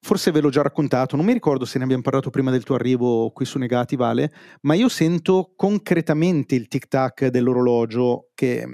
forse 0.00 0.30
ve 0.30 0.40
l'ho 0.40 0.48
già 0.48 0.62
raccontato, 0.62 1.16
non 1.16 1.24
mi 1.24 1.32
ricordo 1.32 1.64
se 1.64 1.76
ne 1.76 1.84
abbiamo 1.84 2.02
parlato 2.02 2.30
prima 2.30 2.50
del 2.50 2.62
tuo 2.62 2.76
arrivo 2.76 3.30
qui 3.30 3.44
su 3.44 3.58
Negati, 3.58 3.96
Vale, 3.96 4.32
ma 4.62 4.74
io 4.74 4.88
sento 4.88 5.52
concretamente 5.56 6.54
il 6.54 6.68
tic-tac 6.68 7.26
dell'orologio 7.26 8.30
che, 8.34 8.66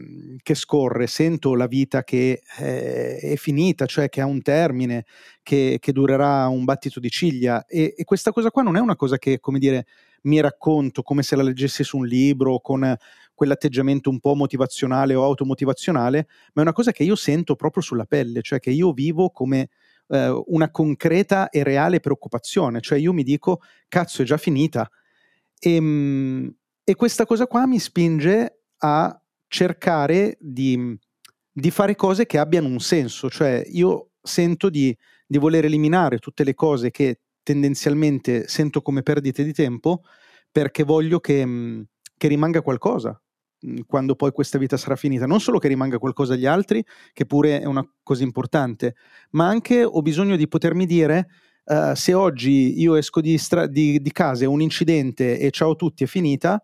che 0.43 0.55
scorre, 0.55 1.07
sento 1.07 1.55
la 1.55 1.67
vita 1.67 2.05
che 2.05 2.41
è, 2.57 2.63
eh, 2.63 3.19
è, 3.33 3.37
finita, 3.37 3.87
cioè 3.87 4.09
che 4.09 4.21
ha 4.21 4.27
un 4.27 4.43
termine, 4.43 5.07
che, 5.43 5.79
che 5.81 5.93
durerà 5.93 6.47
un 6.49 6.65
battito 6.65 7.01
di 7.01 7.11
ciglia 7.11 7.65
e, 7.67 7.95
e, 7.97 8.05
questa 8.05 8.31
cosa 8.31 8.51
qua 8.51 8.63
non 8.63 8.77
è 8.77 8.81
una 8.81 8.97
cosa 8.97 9.19
che, 9.19 9.41
come 9.41 9.59
dire, 9.59 9.87
mi 10.25 10.41
racconto 10.41 11.03
come 11.03 11.23
se 11.23 11.37
la 11.37 11.43
leggessi 11.43 11.85
su 11.85 11.99
un 11.99 12.07
libro 12.07 12.61
con 12.61 12.97
quell'atteggiamento 13.35 14.11
un 14.11 14.21
po' 14.21 14.35
motivazionale 14.35 15.15
o 15.15 15.25
automotivazionale, 15.25 16.27
ma 16.53 16.61
è 16.61 16.65
una 16.65 16.73
cosa 16.73 16.93
che 16.93 17.03
io 17.03 17.17
sento 17.17 17.57
proprio 17.57 17.83
sulla 17.83 18.05
pelle, 18.05 18.43
cioè 18.43 18.61
che 18.61 18.71
io 18.71 18.93
vivo 18.93 19.31
come 19.31 19.69
eh, 20.09 20.43
una 20.47 20.71
concreta 20.71 21.51
e 21.51 21.63
reale 21.63 22.01
preoccupazione, 22.01 22.81
cioè 22.81 22.99
io 22.99 23.13
mi 23.13 23.23
dico 23.23 23.61
cazzo 23.89 24.23
è 24.23 24.25
già 24.25 24.37
finita. 24.37 24.89
E, 25.59 25.75
ehm, 25.75 26.55
e 26.85 26.95
questa 26.95 27.25
cosa 27.25 27.47
qua 27.47 27.67
mi 27.67 27.79
spinge 27.79 28.65
a 28.79 29.19
cercare 29.49 30.37
di, 30.39 30.97
di, 31.51 31.71
fare 31.71 31.97
cose 31.97 32.27
che 32.27 32.39
abbiano 32.39 32.69
un 32.69 32.81
senso, 32.81 33.31
cioè 33.31 33.65
io 33.67 34.11
sento 34.21 34.69
di, 34.69 34.97
di 35.27 35.39
voler 35.39 35.65
eliminare 35.65 36.19
tutte 36.19 36.45
le 36.45 36.55
cose 36.55 36.91
che 36.91 37.21
tendenzialmente 37.45 38.49
sento 38.49 38.83
come 38.83 39.03
perdite 39.03 39.45
di 39.45 39.53
tempo 39.53 40.03
perché 40.51 40.83
voglio 40.83 41.21
che, 41.21 41.47
mm, 41.47 41.83
che 42.17 42.27
rimanga 42.27 42.63
qualcosa 42.63 43.21
mm, 43.65 43.81
quando 43.87 44.17
poi 44.17 44.33
questa 44.33 44.59
vita 44.59 44.77
sarà 44.77 44.97
finita. 44.97 45.27
Non 45.27 45.41
solo 45.41 45.59
che 45.59 45.69
rimanga 45.69 45.99
qualcosa 45.99 46.35
agli 46.35 46.47
altri, 46.47 46.85
che 47.13 47.27
pure 47.27 47.61
è 47.61 47.67
una 47.67 47.87
cosa 48.03 48.25
importante, 48.25 48.97
ma 49.31 49.47
anche 49.47 49.85
ho 49.85 50.03
bisogno 50.03 50.35
di 50.35 50.49
potermi 50.49 50.87
dire 50.87 51.29
uh, 51.67 51.95
se 51.95 52.15
oggi 52.15 52.81
io 52.81 52.97
esco 52.97 53.21
di, 53.21 53.39
stra- 53.39 53.67
di, 53.67 54.01
di 54.01 54.13
casa 54.13 54.45
e 54.45 54.47
un 54.47 54.61
incidente 54.61 55.39
e 55.39 55.51
ciao 55.51 55.73
a 55.73 55.77
tutti 55.77 56.05
è 56.05 56.07
finita, 56.07 56.61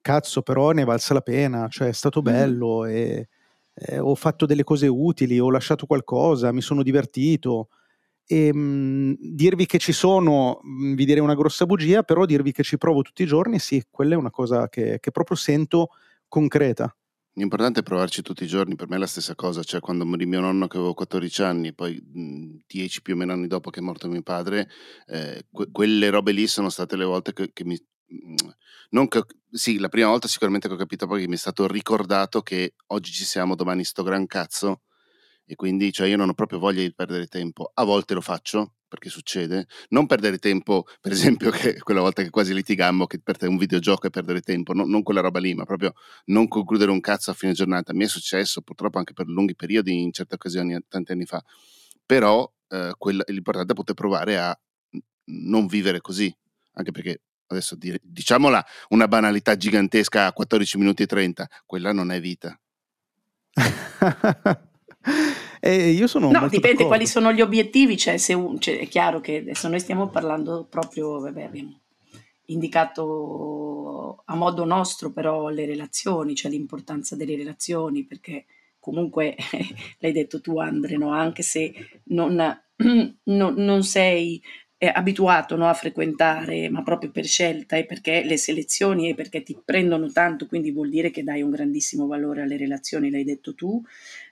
cazzo 0.00 0.42
però 0.42 0.72
ne 0.72 0.84
valsa 0.84 1.14
la 1.14 1.22
pena, 1.22 1.68
cioè 1.68 1.88
è 1.88 1.92
stato 1.92 2.22
bello 2.22 2.82
mm. 2.82 2.88
e, 2.88 3.28
e 3.74 3.98
ho 3.98 4.14
fatto 4.14 4.46
delle 4.46 4.64
cose 4.64 4.86
utili, 4.86 5.38
ho 5.38 5.50
lasciato 5.50 5.86
qualcosa, 5.86 6.52
mi 6.52 6.60
sono 6.60 6.82
divertito. 6.82 7.68
E, 8.26 8.46
ehm, 8.46 8.56
mh, 8.58 9.16
dirvi 9.20 9.66
che 9.66 9.78
ci 9.78 9.92
sono, 9.92 10.60
mh, 10.62 10.94
vi 10.94 11.04
direi 11.04 11.22
una 11.22 11.34
grossa 11.34 11.66
bugia, 11.66 12.02
però 12.02 12.24
dirvi 12.24 12.52
che 12.52 12.62
ci 12.62 12.78
provo 12.78 13.02
tutti 13.02 13.22
i 13.22 13.26
giorni, 13.26 13.58
sì, 13.58 13.82
quella 13.90 14.14
è 14.14 14.16
una 14.16 14.30
cosa 14.30 14.68
che, 14.68 14.98
che 15.00 15.10
proprio 15.10 15.36
sento 15.36 15.88
concreta. 16.28 16.94
L'importante 17.36 17.80
è 17.80 17.82
provarci 17.82 18.22
tutti 18.22 18.44
i 18.44 18.46
giorni, 18.46 18.76
per 18.76 18.88
me 18.88 18.94
è 18.94 18.98
la 18.98 19.06
stessa 19.08 19.34
cosa, 19.34 19.62
cioè 19.64 19.80
quando 19.80 20.06
morì 20.06 20.24
mio 20.24 20.38
nonno 20.40 20.68
che 20.68 20.76
avevo 20.76 20.94
14 20.94 21.42
anni, 21.42 21.74
poi 21.74 22.00
10 22.64 23.02
più 23.02 23.14
o 23.14 23.16
meno 23.16 23.32
anni 23.32 23.48
dopo 23.48 23.70
che 23.70 23.80
è 23.80 23.82
morto 23.82 24.08
mio 24.08 24.22
padre, 24.22 24.68
eh, 25.06 25.44
que- 25.50 25.68
quelle 25.72 26.10
robe 26.10 26.30
lì 26.30 26.46
sono 26.46 26.68
state 26.70 26.96
le 26.96 27.04
volte 27.04 27.32
che, 27.32 27.50
che 27.52 27.64
mi... 27.64 27.76
Non 28.90 29.08
che, 29.08 29.24
sì, 29.50 29.78
la 29.78 29.88
prima 29.88 30.08
volta 30.08 30.28
sicuramente 30.28 30.68
che 30.68 30.74
ho 30.74 30.76
capito 30.76 31.06
poi 31.08 31.22
che 31.22 31.28
mi 31.28 31.34
è 31.34 31.38
stato 31.38 31.66
ricordato 31.66 32.40
che 32.42 32.74
oggi 32.88 33.10
ci 33.10 33.24
siamo, 33.24 33.56
domani 33.56 33.82
sto 33.82 34.04
gran 34.04 34.26
cazzo, 34.26 34.82
e 35.46 35.54
quindi 35.56 35.92
cioè, 35.92 36.08
io 36.08 36.16
non 36.16 36.28
ho 36.28 36.34
proprio 36.34 36.58
voglia 36.58 36.80
di 36.80 36.92
perdere 36.94 37.26
tempo. 37.26 37.70
A 37.74 37.84
volte 37.84 38.14
lo 38.14 38.20
faccio 38.20 38.74
perché 38.88 39.08
succede. 39.08 39.66
Non 39.90 40.06
perdere 40.06 40.38
tempo, 40.38 40.86
per 41.00 41.12
esempio, 41.12 41.50
che 41.52 41.78
quella 41.80 42.00
volta 42.00 42.22
che 42.22 42.30
quasi 42.30 42.54
litigammo, 42.54 43.06
che 43.06 43.18
per 43.20 43.36
te 43.36 43.46
un 43.46 43.56
videogioco 43.56 44.06
è 44.06 44.10
perdere 44.10 44.40
tempo, 44.40 44.72
no, 44.72 44.84
non 44.84 45.02
quella 45.02 45.20
roba 45.20 45.40
lì, 45.40 45.52
ma 45.54 45.64
proprio 45.64 45.94
non 46.26 46.48
concludere 46.48 46.90
un 46.90 47.00
cazzo 47.00 47.30
a 47.30 47.34
fine 47.34 47.52
giornata. 47.52 47.92
Mi 47.92 48.04
è 48.04 48.08
successo 48.08 48.62
purtroppo 48.62 48.98
anche 48.98 49.12
per 49.12 49.26
lunghi 49.26 49.54
periodi, 49.54 50.00
in 50.00 50.12
certe 50.12 50.36
occasioni, 50.36 50.78
tanti 50.88 51.12
anni 51.12 51.26
fa. 51.26 51.42
Però 52.06 52.50
eh, 52.68 52.94
quella, 52.96 53.24
l'importante 53.26 53.72
è 53.72 53.74
poter 53.76 53.94
provare 53.94 54.38
a 54.38 54.58
non 55.26 55.66
vivere 55.66 56.00
così, 56.00 56.34
anche 56.74 56.90
perché 56.90 57.22
adesso 57.46 57.76
diciamola 58.02 58.64
una 58.88 59.08
banalità 59.08 59.56
gigantesca 59.56 60.26
a 60.26 60.32
14 60.32 60.78
minuti 60.78 61.02
e 61.02 61.06
30, 61.06 61.48
quella 61.66 61.92
non 61.92 62.10
è 62.10 62.20
vita. 62.20 62.58
E 65.60 65.90
io 65.90 66.06
sono 66.06 66.30
no, 66.30 66.40
dipende 66.40 66.60
d'accordo. 66.60 66.86
quali 66.86 67.06
sono 67.06 67.32
gli 67.32 67.40
obiettivi, 67.40 67.96
cioè, 67.96 68.18
se 68.18 68.34
un, 68.34 68.60
cioè, 68.60 68.78
è 68.80 68.88
chiaro 68.88 69.20
che 69.20 69.38
adesso 69.38 69.68
noi 69.68 69.80
stiamo 69.80 70.08
parlando 70.08 70.66
proprio, 70.68 71.20
vabbè, 71.20 71.42
abbiamo 71.42 71.80
indicato 72.46 74.22
a 74.26 74.34
modo 74.34 74.64
nostro 74.64 75.10
però 75.10 75.48
le 75.48 75.64
relazioni, 75.64 76.34
cioè 76.34 76.50
l'importanza 76.50 77.16
delle 77.16 77.36
relazioni, 77.36 78.04
perché 78.04 78.44
comunque 78.78 79.36
l'hai 80.00 80.12
detto 80.12 80.40
tu 80.40 80.58
Andre, 80.58 80.96
no? 80.96 81.10
anche 81.10 81.42
se 81.42 81.72
non, 82.04 82.36
non, 83.24 83.54
non 83.54 83.82
sei 83.82 84.42
eh, 84.84 84.92
abituato 84.94 85.56
no, 85.56 85.68
a 85.68 85.74
frequentare, 85.74 86.68
ma 86.68 86.82
proprio 86.82 87.10
per 87.10 87.24
scelta 87.24 87.76
e 87.76 87.86
perché 87.86 88.22
le 88.24 88.36
selezioni 88.36 89.08
e 89.08 89.14
perché 89.14 89.42
ti 89.42 89.58
prendono 89.64 90.10
tanto, 90.12 90.46
quindi 90.46 90.70
vuol 90.70 90.90
dire 90.90 91.10
che 91.10 91.24
dai 91.24 91.42
un 91.42 91.50
grandissimo 91.50 92.06
valore 92.06 92.42
alle 92.42 92.56
relazioni, 92.56 93.10
l'hai 93.10 93.24
detto 93.24 93.54
tu, 93.54 93.82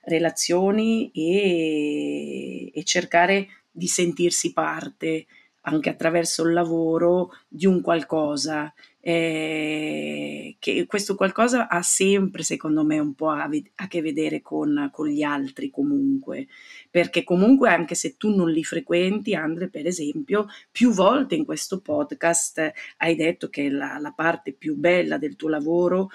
relazioni 0.03 1.09
e, 1.11 2.71
e 2.73 2.83
cercare 2.83 3.47
di 3.71 3.87
sentirsi 3.87 4.53
parte 4.53 5.25
anche 5.61 5.89
attraverso 5.89 6.45
il 6.45 6.53
lavoro 6.53 7.31
di 7.47 7.65
un 7.65 7.81
qualcosa 7.81 8.71
eh, 9.05 10.55
che 10.59 10.85
questo 10.85 11.15
qualcosa 11.15 11.67
ha 11.67 11.81
sempre, 11.81 12.41
secondo 12.41 12.85
me, 12.85 12.99
un 12.99 13.15
po' 13.15 13.31
a, 13.31 13.49
a 13.75 13.87
che 13.89 14.01
vedere 14.01 14.41
con, 14.41 14.89
con, 14.93 15.09
gli 15.09 15.21
altri 15.21 15.69
comunque, 15.69 16.47
perché 16.89 17.25
comunque 17.25 17.69
anche 17.69 17.95
se 17.95 18.15
tu 18.15 18.33
non 18.33 18.49
li 18.49 18.63
frequenti, 18.63 19.35
Andre, 19.35 19.67
per 19.67 19.87
esempio, 19.87 20.47
più 20.71 20.91
volte 20.91 21.35
in 21.35 21.43
questo 21.43 21.81
podcast 21.81 22.71
hai 22.97 23.15
detto 23.15 23.49
che 23.49 23.69
la, 23.69 23.97
la 23.99 24.13
parte 24.13 24.53
più 24.53 24.77
bella 24.77 25.17
del 25.17 25.35
tuo 25.35 25.49
lavoro 25.49 26.09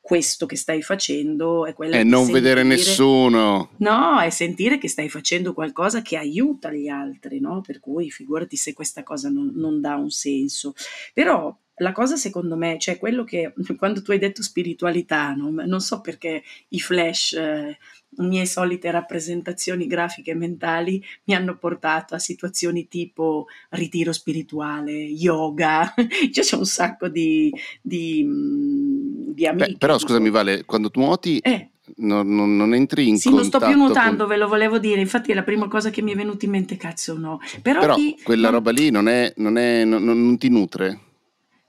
questo 0.00 0.46
che 0.46 0.56
stai 0.56 0.82
facendo 0.82 1.64
è 1.64 1.74
quella 1.74 1.96
e 1.96 2.02
non 2.02 2.24
sentire, 2.24 2.40
vedere 2.40 2.62
nessuno. 2.64 3.70
No, 3.76 4.18
è 4.18 4.30
sentire 4.30 4.78
che 4.78 4.88
stai 4.88 5.08
facendo 5.08 5.54
qualcosa 5.54 6.02
che 6.02 6.16
aiuta 6.16 6.72
gli 6.72 6.88
altri, 6.88 7.38
no? 7.38 7.60
Per 7.64 7.78
cui 7.78 8.10
figurati 8.10 8.56
se 8.56 8.72
questa 8.72 9.04
cosa 9.04 9.28
non, 9.28 9.52
non 9.54 9.80
dà 9.80 9.94
un 9.94 10.10
senso. 10.10 10.74
Però 11.14 11.56
la 11.82 11.92
cosa 11.92 12.16
secondo 12.16 12.56
me, 12.56 12.78
cioè 12.78 12.96
quello 12.96 13.24
che 13.24 13.52
quando 13.76 14.00
tu 14.00 14.12
hai 14.12 14.18
detto 14.18 14.42
spiritualità, 14.42 15.34
no? 15.34 15.50
non 15.50 15.80
so 15.80 16.00
perché 16.00 16.42
i 16.68 16.80
flash, 16.80 17.32
eh, 17.34 17.76
mie 18.16 18.46
solite 18.46 18.90
rappresentazioni 18.90 19.86
grafiche 19.86 20.34
mentali 20.34 21.02
mi 21.24 21.34
hanno 21.34 21.56
portato 21.56 22.14
a 22.14 22.18
situazioni 22.18 22.86
tipo 22.88 23.46
ritiro 23.70 24.12
spirituale, 24.12 24.92
yoga, 24.92 25.92
cioè 26.32 26.44
c'è 26.44 26.56
un 26.56 26.66
sacco 26.66 27.08
di, 27.08 27.52
di, 27.80 28.22
mm, 28.24 29.32
di 29.32 29.46
amici. 29.46 29.72
Beh, 29.72 29.78
però 29.78 29.98
scusami 29.98 30.30
Vale, 30.30 30.64
quando 30.64 30.90
tu 30.90 31.00
nuoti... 31.00 31.38
Eh. 31.38 31.68
Non, 31.94 32.32
non, 32.32 32.56
non, 32.56 32.72
entri 32.74 33.08
in 33.08 33.18
sì, 33.18 33.28
contatto. 33.28 33.44
Sì, 33.44 33.50
non 33.50 33.60
sto 33.60 33.70
più 33.70 33.76
nuotando, 33.76 34.24
con... 34.24 34.28
ve 34.28 34.36
lo 34.38 34.48
volevo 34.48 34.78
dire. 34.78 35.00
Infatti, 35.00 35.32
è 35.32 35.34
la 35.34 35.42
prima 35.42 35.66
cosa 35.66 35.90
che 35.90 36.00
mi 36.00 36.12
è 36.12 36.14
venuta 36.14 36.44
in 36.44 36.52
mente, 36.52 36.76
cazzo, 36.76 37.18
no. 37.18 37.40
Però, 37.60 37.80
Però 37.80 37.96
chi... 37.96 38.16
quella 38.22 38.50
roba 38.50 38.70
lì 38.70 38.90
non, 38.90 39.08
è, 39.08 39.30
non, 39.38 39.58
è, 39.58 39.84
non 39.84 40.38
ti 40.38 40.48
nutre. 40.48 41.11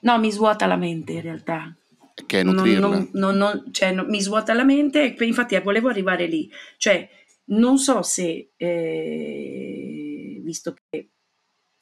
No, 0.04 0.20
mi 0.20 0.32
svuota 0.32 0.66
la 0.66 0.76
mente 0.76 1.14
in 1.14 1.22
realtà. 1.22 1.76
Che 2.26 2.40
è 2.40 2.44
nutrirla. 2.44 2.88
Non, 2.88 3.10
non, 3.14 3.36
non, 3.36 3.64
cioè, 3.72 3.92
mi 3.92 4.22
svuota 4.22 4.54
la 4.54 4.64
mente 4.64 5.16
e 5.16 5.26
infatti 5.26 5.60
volevo 5.60 5.90
arrivare 5.90 6.28
lì. 6.28 6.50
Cioè, 6.78 7.10
non 7.46 7.78
so 7.78 8.02
se, 8.02 8.52
eh, 8.56 10.42
visto 10.44 10.76
che 10.90 11.10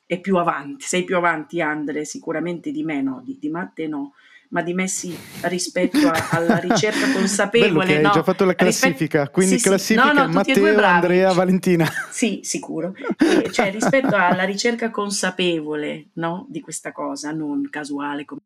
è 0.06 0.20
più 0.20 0.38
avanti, 0.38 0.86
sei 0.86 1.04
più 1.04 1.16
avanti 1.16 1.62
Andre 1.62 2.06
sicuramente 2.06 2.72
di 2.72 2.84
me, 2.84 3.01
no, 3.01 3.22
di, 3.24 3.38
di 3.40 3.50
Matte 3.50 3.88
no, 3.88 4.13
ma 4.51 4.62
di 4.62 4.74
me 4.74 4.88
sì, 4.88 5.17
rispetto 5.41 6.08
a, 6.08 6.29
alla 6.31 6.58
ricerca 6.58 7.12
consapevole. 7.13 7.86
Bello 7.86 8.01
no, 8.01 8.08
hai 8.08 8.13
già 8.13 8.24
fatto 8.24 8.46
la 8.46 8.55
classifica, 8.55 9.20
rispetto, 9.20 9.31
quindi 9.31 9.58
sì, 9.58 9.67
classifica 9.67 10.10
sì, 10.10 10.15
no, 10.15 10.25
no, 10.25 10.31
Matteo, 10.31 10.79
Andrea, 10.79 11.34
Valentina. 11.34 11.89
Sì, 12.12 12.41
sicuro. 12.43 12.93
E, 13.17 13.51
cioè 13.51 13.72
rispetto 13.72 14.15
alla 14.15 14.43
ricerca 14.43 14.91
consapevole 14.91 16.10
no, 16.13 16.46
di 16.50 16.60
questa 16.60 16.91
cosa, 16.91 17.31
non 17.31 17.67
casuale 17.70 18.25
come 18.25 18.41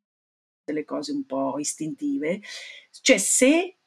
delle 0.63 0.85
cose 0.85 1.11
un 1.11 1.25
po' 1.25 1.57
istintive, 1.59 2.41
cioè 3.01 3.17
se 3.17 3.77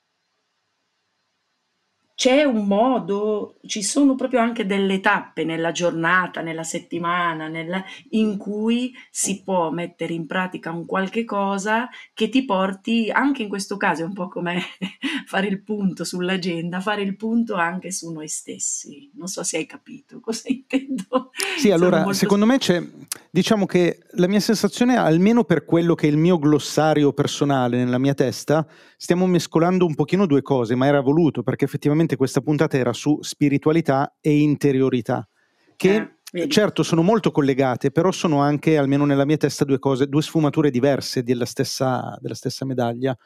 c'è 2.18 2.42
un 2.42 2.66
modo, 2.66 3.60
ci 3.64 3.80
sono 3.80 4.16
proprio 4.16 4.40
anche 4.40 4.66
delle 4.66 4.98
tappe 4.98 5.44
nella 5.44 5.70
giornata, 5.70 6.40
nella 6.40 6.64
settimana, 6.64 7.46
nella, 7.46 7.80
in 8.10 8.36
cui 8.36 8.92
si 9.08 9.44
può 9.44 9.70
mettere 9.70 10.14
in 10.14 10.26
pratica 10.26 10.72
un 10.72 10.84
qualche 10.84 11.24
cosa 11.24 11.88
che 12.14 12.28
ti 12.28 12.44
porti, 12.44 13.08
anche 13.08 13.42
in 13.42 13.48
questo 13.48 13.76
caso 13.76 14.02
è 14.02 14.04
un 14.04 14.14
po' 14.14 14.26
come 14.26 14.60
fare 15.26 15.46
il 15.46 15.62
punto 15.62 16.02
sull'agenda, 16.02 16.80
fare 16.80 17.02
il 17.02 17.14
punto 17.14 17.54
anche 17.54 17.92
su 17.92 18.10
noi 18.10 18.26
stessi. 18.26 19.12
Non 19.14 19.28
so 19.28 19.44
se 19.44 19.58
hai 19.58 19.66
capito 19.66 20.18
cosa 20.18 20.48
intendo. 20.50 21.30
Sì, 21.56 21.70
allora, 21.70 21.98
molto... 21.98 22.14
secondo 22.14 22.46
me 22.46 22.58
c'è, 22.58 22.84
diciamo 23.30 23.66
che 23.66 23.98
la 24.12 24.26
mia 24.26 24.40
sensazione, 24.40 24.96
almeno 24.96 25.44
per 25.44 25.64
quello 25.64 25.94
che 25.94 26.06
è 26.06 26.10
il 26.10 26.16
mio 26.16 26.38
glossario 26.38 27.12
personale 27.12 27.76
nella 27.76 27.98
mia 27.98 28.14
testa, 28.14 28.66
stiamo 28.96 29.26
mescolando 29.26 29.86
un 29.86 29.94
pochino 29.94 30.26
due 30.26 30.42
cose, 30.42 30.74
ma 30.74 30.86
era 30.86 31.00
voluto 31.00 31.42
perché 31.42 31.64
effettivamente 31.64 32.16
questa 32.16 32.40
puntata 32.40 32.76
era 32.76 32.92
su 32.92 33.18
spiritualità 33.20 34.16
e 34.20 34.38
interiorità, 34.38 35.28
che 35.76 36.18
eh, 36.30 36.48
certo 36.48 36.82
sono 36.82 37.02
molto 37.02 37.30
collegate, 37.30 37.90
però 37.90 38.10
sono 38.12 38.40
anche, 38.40 38.76
almeno 38.76 39.04
nella 39.04 39.24
mia 39.24 39.36
testa, 39.36 39.64
due 39.64 39.78
cose, 39.78 40.06
due 40.08 40.22
sfumature 40.22 40.70
diverse 40.70 41.22
della 41.22 41.46
stessa, 41.46 42.16
della 42.20 42.34
stessa 42.34 42.64
medaglia. 42.64 43.16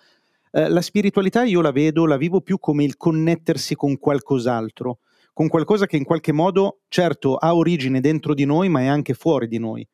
Eh, 0.50 0.68
la 0.68 0.82
spiritualità 0.82 1.42
io 1.42 1.60
la 1.60 1.72
vedo, 1.72 2.06
la 2.06 2.16
vivo 2.16 2.40
più 2.40 2.58
come 2.58 2.84
il 2.84 2.96
connettersi 2.96 3.74
con 3.74 3.98
qualcos'altro, 3.98 4.98
con 5.32 5.48
qualcosa 5.48 5.86
che 5.86 5.96
in 5.96 6.04
qualche 6.04 6.32
modo, 6.32 6.80
certo, 6.88 7.36
ha 7.36 7.54
origine 7.54 8.00
dentro 8.00 8.34
di 8.34 8.44
noi, 8.44 8.68
ma 8.68 8.80
è 8.80 8.86
anche 8.86 9.14
fuori 9.14 9.48
di 9.48 9.58
noi 9.58 9.86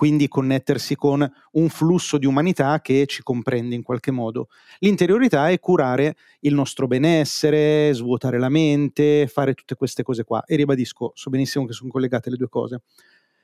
quindi 0.00 0.28
connettersi 0.28 0.96
con 0.96 1.30
un 1.52 1.68
flusso 1.68 2.16
di 2.16 2.24
umanità 2.24 2.80
che 2.80 3.04
ci 3.04 3.22
comprende 3.22 3.74
in 3.74 3.82
qualche 3.82 4.10
modo. 4.10 4.48
L'interiorità 4.78 5.50
è 5.50 5.60
curare 5.60 6.16
il 6.40 6.54
nostro 6.54 6.86
benessere, 6.86 7.92
svuotare 7.92 8.38
la 8.38 8.48
mente, 8.48 9.26
fare 9.26 9.52
tutte 9.52 9.74
queste 9.74 10.02
cose 10.02 10.24
qua. 10.24 10.42
E 10.46 10.56
ribadisco, 10.56 11.10
so 11.12 11.28
benissimo 11.28 11.66
che 11.66 11.74
sono 11.74 11.90
collegate 11.90 12.30
le 12.30 12.36
due 12.36 12.48
cose. 12.48 12.80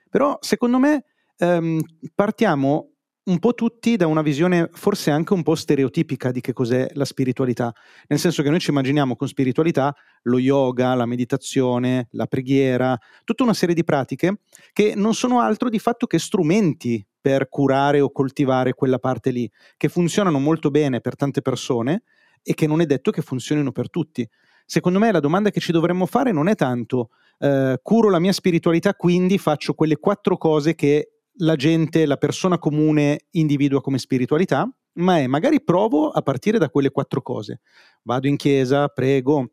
Però 0.09 0.39
secondo 0.41 0.79
me 0.79 1.05
ehm, 1.37 1.79
partiamo 2.15 2.93
un 3.27 3.39
po' 3.41 3.55
tutti 3.55 3.97
da 3.97 4.07
una 4.07 4.23
visione 4.23 4.69
forse 4.73 5.11
anche 5.11 5.33
un 5.33 5.43
po' 5.43 5.57
stereotipica 5.57 6.31
di 6.31 6.41
che 6.41 6.53
cos'è 6.53 6.89
la 6.93 7.05
spiritualità, 7.05 7.73
nel 8.07 8.19
senso 8.19 8.43
che 8.43 8.51
noi 8.51 8.61
ci 8.61 8.71
immaginiamo 8.71 9.17
con 9.17 9.27
spiritualità 9.27 9.95
lo 10.23 10.39
yoga, 10.39 10.95
la 10.95 11.07
meditazione, 11.07 12.09
la 12.13 12.27
preghiera, 12.27 12.97
tutta 13.25 13.43
una 13.43 13.55
serie 13.55 13.75
di 13.75 13.83
pratiche 13.83 14.41
che 14.73 14.95
non 14.95 15.15
sono 15.15 15.41
altro 15.41 15.69
di 15.69 15.81
fatto 15.81 16.07
che 16.07 16.19
strumenti 16.19 17.05
per 17.21 17.49
curare 17.49 18.01
o 18.01 18.13
coltivare 18.13 18.75
quella 18.75 18.99
parte 18.99 19.31
lì, 19.31 19.51
che 19.77 19.89
funzionano 19.89 20.39
molto 20.39 20.71
bene 20.71 21.01
per 21.01 21.17
tante 21.17 21.43
persone 21.43 22.05
e 22.43 22.55
che 22.55 22.69
non 22.69 22.81
è 22.81 22.87
detto 22.87 23.11
che 23.11 23.23
funzionino 23.23 23.73
per 23.73 23.91
tutti. 23.91 24.29
Secondo 24.65 25.01
me 25.01 25.11
la 25.11 25.21
domanda 25.21 25.51
che 25.51 25.59
ci 25.59 25.73
dovremmo 25.73 26.07
fare 26.07 26.31
non 26.31 26.47
è 26.47 26.55
tanto 26.55 27.11
eh, 27.39 27.81
curo 27.83 28.09
la 28.09 28.21
mia 28.21 28.33
spiritualità, 28.33 28.95
quindi 28.95 29.39
faccio 29.39 29.75
quelle 29.75 29.97
quattro 29.97 30.37
cose 30.37 30.77
che 30.77 31.16
la 31.39 31.57
gente, 31.57 32.07
la 32.07 32.17
persona 32.17 32.59
comune 32.59 33.27
individua 33.33 33.81
come 33.81 33.99
spiritualità, 33.99 34.69
ma 34.95 35.19
è 35.19 35.27
magari 35.27 35.63
provo 35.63 36.11
a 36.11 36.23
partire 36.23 36.59
da 36.59 36.71
quelle 36.71 36.91
quattro 36.91 37.23
cose. 37.23 37.61
Vado 38.03 38.27
in 38.27 38.37
chiesa, 38.37 38.89
prego, 38.89 39.51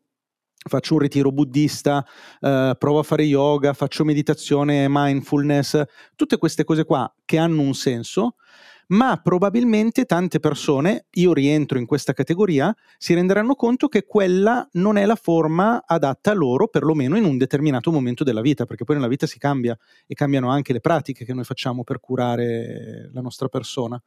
faccio 0.70 0.94
un 0.94 1.00
ritiro 1.00 1.32
buddista, 1.32 2.06
eh, 2.40 2.76
provo 2.78 3.00
a 3.00 3.04
fare 3.04 3.24
yoga, 3.24 3.74
faccio 3.74 4.06
meditazione, 4.06 4.88
mindfulness, 4.90 5.84
tutte 6.16 6.38
queste 6.38 6.64
cose 6.64 6.86
qua 6.86 7.12
che 7.26 7.38
hanno 7.38 7.62
un 7.62 7.74
senso, 7.74 8.36
ma 8.88 9.20
probabilmente 9.22 10.06
tante 10.06 10.40
persone, 10.40 11.08
io 11.12 11.34
rientro 11.34 11.78
in 11.78 11.86
questa 11.86 12.14
categoria, 12.14 12.76
si 12.98 13.14
renderanno 13.14 13.56
conto 13.56 13.88
che 13.88 14.04
quella 14.06 14.68
non 14.74 14.98
è 14.98 15.06
la 15.06 15.16
forma 15.16 15.84
adatta 15.86 16.32
a 16.32 16.34
loro, 16.34 16.68
perlomeno 16.68 17.18
in 17.18 17.26
un 17.26 17.38
determinato 17.38 17.92
momento 17.92 18.24
della 18.24 18.42
vita, 18.42 18.66
perché 18.66 18.84
poi 18.84 18.96
nella 18.96 19.08
vita 19.08 19.26
si 19.26 19.40
cambia 19.40 19.78
e 20.06 20.14
cambiano 20.14 20.50
anche 20.50 20.74
le 20.74 20.80
pratiche 20.80 21.26
che 21.26 21.34
noi 21.34 21.44
facciamo 21.44 21.84
per 21.84 22.00
curare 22.00 23.10
la 23.14 23.22
nostra 23.22 23.48
persona. 23.48 24.02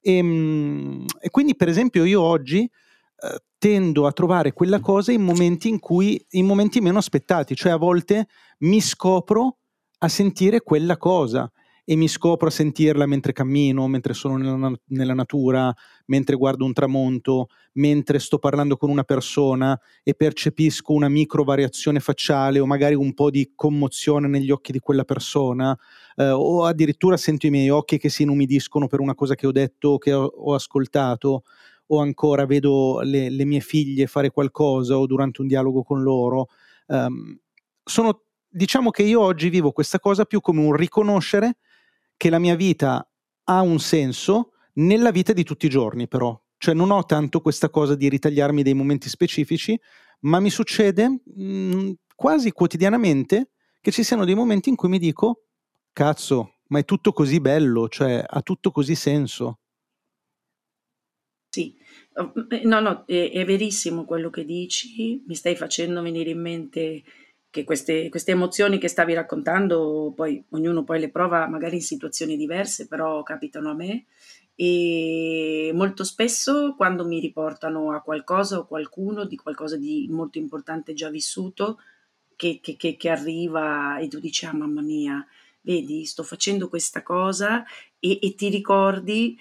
E, 0.00 0.16
ehm, 0.16 1.04
e 1.20 1.30
quindi, 1.30 1.56
per 1.56 1.68
esempio, 1.68 2.04
io 2.04 2.20
oggi 2.22 2.60
eh, 2.62 3.42
tendo 3.58 4.06
a 4.06 4.12
trovare 4.12 4.52
quella 4.52 4.80
cosa 4.80 5.12
in 5.12 5.22
momenti 5.22 5.68
in 5.68 5.78
cui, 5.78 6.24
in 6.30 6.46
momenti 6.46 6.80
meno 6.80 6.98
aspettati, 6.98 7.54
cioè 7.54 7.72
a 7.72 7.76
volte 7.76 8.26
mi 8.58 8.80
scopro 8.80 9.58
a 9.98 10.08
sentire 10.08 10.60
quella 10.60 10.96
cosa 10.98 11.50
e 11.88 11.94
mi 11.94 12.08
scopro 12.08 12.48
a 12.48 12.50
sentirla 12.50 13.06
mentre 13.06 13.32
cammino, 13.32 13.86
mentre 13.86 14.12
sono 14.12 14.36
nella, 14.36 14.72
nella, 14.86 15.14
natura, 15.14 15.72
mentre 16.06 16.34
guardo 16.34 16.64
un 16.64 16.72
tramonto, 16.72 17.46
mentre 17.74 18.18
sto 18.18 18.40
parlando 18.40 18.76
con 18.76 18.90
una 18.90 19.04
persona 19.04 19.78
e 20.02 20.14
percepisco 20.14 20.92
una 20.92 21.08
micro 21.08 21.44
variazione 21.44 22.00
facciale 22.00 22.58
o 22.58 22.66
magari 22.66 22.96
un 22.96 23.14
po' 23.14 23.30
di 23.30 23.52
commozione 23.54 24.26
negli 24.26 24.50
occhi 24.50 24.72
di 24.72 24.80
quella 24.80 25.04
persona 25.04 25.78
eh, 26.16 26.28
o 26.28 26.64
addirittura 26.64 27.16
sento 27.16 27.46
i 27.46 27.50
miei 27.50 27.70
occhi 27.70 27.98
che 27.98 28.08
si 28.08 28.24
inumidiscono 28.24 28.88
per 28.88 28.98
una 28.98 29.14
cosa 29.14 29.36
che 29.36 29.46
ho 29.46 29.52
detto 29.52 29.90
o 29.90 29.98
che 29.98 30.12
ho, 30.12 30.24
ho 30.24 30.54
ascoltato 30.54 31.44
o 31.86 32.00
ancora 32.00 32.46
vedo 32.46 32.98
le, 33.02 33.30
le, 33.30 33.44
mie 33.44 33.60
figlie 33.60 34.08
fare 34.08 34.30
qualcosa 34.30 34.98
o 34.98 35.06
durante 35.06 35.40
un 35.40 35.46
dialogo 35.46 35.84
con 35.84 36.02
loro. 36.02 36.48
Um, 36.86 37.38
sono, 37.84 38.22
diciamo 38.48 38.90
che 38.90 39.04
io 39.04 39.20
oggi 39.20 39.50
vivo 39.50 39.70
questa 39.70 40.00
cosa 40.00 40.24
più 40.24 40.40
come 40.40 40.62
un 40.64 40.74
riconoscere 40.74 41.58
che 42.16 42.30
la 42.30 42.38
mia 42.38 42.54
vita 42.54 43.08
ha 43.44 43.60
un 43.60 43.78
senso 43.78 44.52
nella 44.74 45.10
vita 45.10 45.32
di 45.32 45.44
tutti 45.44 45.66
i 45.66 45.70
giorni, 45.70 46.08
però. 46.08 46.38
Cioè 46.58 46.74
non 46.74 46.90
ho 46.90 47.04
tanto 47.04 47.40
questa 47.40 47.68
cosa 47.68 47.94
di 47.94 48.08
ritagliarmi 48.08 48.62
dei 48.62 48.74
momenti 48.74 49.08
specifici, 49.08 49.78
ma 50.20 50.40
mi 50.40 50.50
succede 50.50 51.08
mh, 51.08 51.42
mm, 51.42 51.90
quasi 52.14 52.50
quotidianamente 52.52 53.50
che 53.80 53.90
ci 53.92 54.02
siano 54.02 54.24
dei 54.24 54.34
momenti 54.34 54.68
in 54.68 54.76
cui 54.76 54.88
mi 54.88 54.98
dico, 54.98 55.44
cazzo, 55.92 56.56
ma 56.68 56.78
è 56.78 56.84
tutto 56.84 57.12
così 57.12 57.40
bello, 57.40 57.88
cioè 57.88 58.24
ha 58.26 58.42
tutto 58.42 58.70
così 58.70 58.94
senso. 58.94 59.60
Sì, 61.50 61.76
eh, 62.48 62.62
no, 62.64 62.80
no, 62.80 63.04
è, 63.06 63.30
è 63.32 63.44
verissimo 63.44 64.04
quello 64.04 64.30
che 64.30 64.44
dici, 64.44 65.22
mi 65.26 65.34
stai 65.34 65.56
facendo 65.56 66.02
venire 66.02 66.30
in 66.30 66.40
mente 66.40 67.02
che 67.56 67.64
queste, 67.64 68.10
queste 68.10 68.32
emozioni 68.32 68.78
che 68.78 68.88
stavi 68.88 69.14
raccontando, 69.14 70.12
poi 70.14 70.44
ognuno 70.50 70.84
poi 70.84 71.00
le 71.00 71.08
prova 71.08 71.46
magari 71.46 71.76
in 71.76 71.82
situazioni 71.82 72.36
diverse, 72.36 72.86
però 72.86 73.22
capitano 73.22 73.70
a 73.70 73.74
me. 73.74 74.04
E 74.54 75.70
molto 75.74 76.04
spesso 76.04 76.74
quando 76.76 77.06
mi 77.06 77.18
riportano 77.18 77.92
a 77.92 78.02
qualcosa 78.02 78.58
o 78.58 78.66
qualcuno 78.66 79.24
di 79.24 79.36
qualcosa 79.36 79.76
di 79.78 80.06
molto 80.10 80.36
importante 80.36 80.92
già 80.92 81.08
vissuto 81.08 81.78
che, 82.36 82.60
che, 82.62 82.76
che, 82.76 82.96
che 82.96 83.08
arriva 83.08 83.98
e 83.98 84.08
tu 84.08 84.18
dici 84.18 84.44
ah 84.44 84.54
mamma 84.54 84.82
mia 84.82 85.26
vedi 85.60 86.04
sto 86.06 86.22
facendo 86.22 86.68
questa 86.68 87.02
cosa 87.02 87.64
e, 87.98 88.18
e 88.22 88.34
ti 88.34 88.48
ricordi 88.48 89.38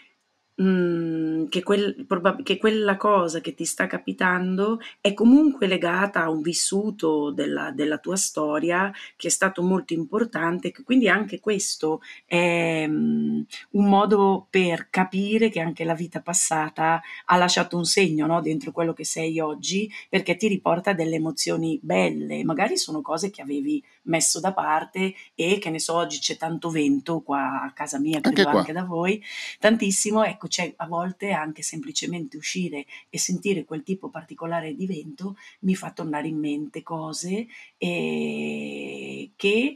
Mhmm, 0.58 1.50
che 1.50 1.64
quel 1.64 2.06
probab 2.08 2.42
che 2.42 2.58
quella 2.58 2.96
cosa 2.96 3.42
che 3.42 3.54
ti 3.54 3.66
sta 3.66 3.88
capitando 3.88 4.80
è 5.02 5.14
comunque 5.14 5.68
legata 5.68 6.22
a 6.24 6.30
un 6.30 6.40
vissuto 6.42 7.32
della 7.32 7.72
della 7.72 7.98
tua 7.98 8.16
storia 8.16 8.90
che 9.18 9.28
è 9.28 9.30
stato 9.32 9.62
molto 9.64 9.92
importante, 9.92 10.72
quindi 10.86 11.10
anche 11.10 11.42
questo 11.42 12.00
è, 12.26 12.88
mhmm, 12.88 13.46
un 13.72 13.90
modo 13.90 14.48
per 14.50 14.88
capire 14.90 15.50
che 15.50 15.60
anche 15.60 15.84
la 15.84 15.94
vita 15.94 16.22
passata 16.22 17.02
ha 17.26 17.36
lasciato 17.36 17.76
un 17.76 17.84
segno, 17.86 18.26
no, 18.26 18.40
dentro 18.40 18.72
quello 18.72 18.94
che 18.94 19.04
sei 19.04 19.40
oggi, 19.42 19.92
perché 20.10 20.38
ti 20.38 20.48
riporta 20.48 20.94
delle 20.94 21.16
emozioni 21.18 21.78
belle, 21.84 22.46
magari 22.46 22.78
sono 22.78 23.02
cose 23.02 23.30
che 23.30 23.42
avevi 23.42 23.84
messo 24.06 24.40
da 24.40 24.54
parte 24.54 25.14
e 25.36 25.58
che 25.60 25.70
ne 25.70 25.80
so, 25.80 25.94
oggi 25.96 26.20
c'è 26.20 26.38
tanto 26.38 26.70
vento 26.70 27.22
qua 27.22 27.62
a 27.64 27.72
casa 27.74 28.00
mia, 28.00 28.18
Anche 28.18 28.32
credo 28.32 28.50
qua. 28.50 28.60
anche 28.60 28.72
da 28.74 28.84
voi, 28.84 29.22
tantissimo, 29.60 30.24
ecco, 30.24 30.48
c'è 30.48 30.74
a 30.76 30.88
volte 30.88 31.32
anche 31.32 31.62
semplicemente 31.62 32.38
uscire 32.38 32.86
e 33.10 33.18
sentire 33.20 33.66
quel 33.66 33.84
tipo 33.84 34.10
particolare 34.10 34.76
di 34.76 34.86
vento 34.86 35.38
mi 35.62 35.76
fa 35.76 35.92
tornare 35.92 36.28
in 36.28 36.38
mente 36.40 36.84
cose 36.84 37.48
eh, 37.78 39.32
che 39.36 39.76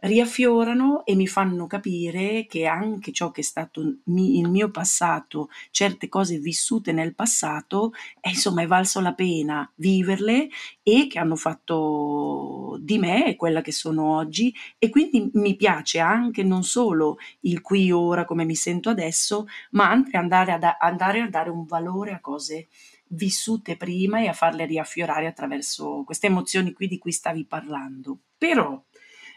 riaffiorano 0.00 1.04
e 1.04 1.14
mi 1.16 1.26
fanno 1.26 1.66
capire 1.66 2.46
che 2.46 2.66
anche 2.66 3.10
ciò 3.12 3.30
che 3.32 3.40
è 3.40 3.44
stato 3.44 3.96
mi- 4.04 4.38
il 4.38 4.48
mio 4.48 4.70
passato, 4.70 5.48
certe 5.70 6.08
cose 6.08 6.38
vissute 6.38 6.92
nel 6.92 7.14
passato, 7.14 7.92
eh, 8.20 8.30
insomma 8.30 8.62
è 8.62 8.66
valso 8.66 9.00
la 9.00 9.12
pena 9.14 9.70
viverle 9.76 10.48
e 10.82 11.06
che 11.08 11.18
hanno 11.18 11.36
fatto 11.36 12.78
di 12.80 12.98
me 12.98 13.34
quella 13.36 13.60
che 13.60 13.72
sono 13.72 14.14
oggi 14.16 14.54
e 14.78 14.88
quindi 14.88 15.30
mi 15.34 15.56
piace 15.56 15.98
anche 15.98 16.42
non 16.42 16.62
solo 16.62 17.18
il 17.40 17.60
qui 17.60 17.90
ora 17.90 18.24
come 18.24 18.44
mi 18.44 18.54
sento 18.54 18.90
adesso, 18.90 19.46
ma 19.72 19.90
anche 19.90 20.16
andare 20.16 20.52
a, 20.52 20.58
da- 20.58 20.76
andare 20.78 21.20
a 21.20 21.28
dare 21.28 21.50
un 21.50 21.64
valore 21.64 22.12
a 22.12 22.20
cose 22.20 22.68
vissute 23.10 23.76
prima 23.76 24.20
e 24.20 24.28
a 24.28 24.32
farle 24.32 24.66
riaffiorare 24.66 25.26
attraverso 25.26 26.02
queste 26.04 26.26
emozioni 26.26 26.72
qui 26.72 26.86
di 26.88 26.98
cui 26.98 27.12
stavi 27.12 27.44
parlando. 27.46 28.18
Però 28.36 28.80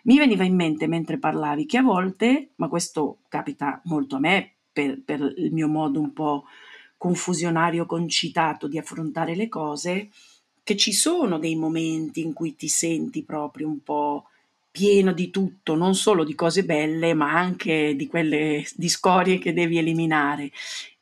mi 0.04 0.18
veniva 0.18 0.44
in 0.44 0.56
mente 0.56 0.88
mentre 0.88 1.18
parlavi 1.18 1.66
che 1.66 1.78
a 1.78 1.84
volte, 1.84 2.50
ma 2.56 2.68
questo 2.68 3.20
capita 3.28 3.82
molto 3.86 4.16
a 4.16 4.20
me 4.20 4.52
per, 4.72 5.02
per 5.04 5.34
il 5.38 5.52
mio 5.52 5.68
modo 5.68 6.00
un 6.00 6.14
po' 6.14 6.46
confusionario, 6.98 7.86
concitato 7.86 8.68
di 8.68 8.78
affrontare 8.78 9.36
le 9.36 9.50
cose, 9.50 10.10
che 10.64 10.78
ci 10.78 10.94
sono 10.94 11.40
dei 11.40 11.56
momenti 11.56 12.22
in 12.22 12.34
cui 12.34 12.56
ti 12.56 12.68
senti 12.68 13.24
proprio 13.24 13.68
un 13.68 13.82
po' 13.82 14.26
pieno 14.70 15.12
di 15.12 15.30
tutto, 15.30 15.76
non 15.76 15.96
solo 15.96 16.24
di 16.24 16.36
cose 16.36 16.64
belle, 16.64 17.14
ma 17.14 17.34
anche 17.34 17.96
di 17.96 18.08
quelle 18.08 18.66
di 18.76 18.88
scorie 18.88 19.38
che 19.38 19.54
devi 19.54 19.78
eliminare. 19.78 20.52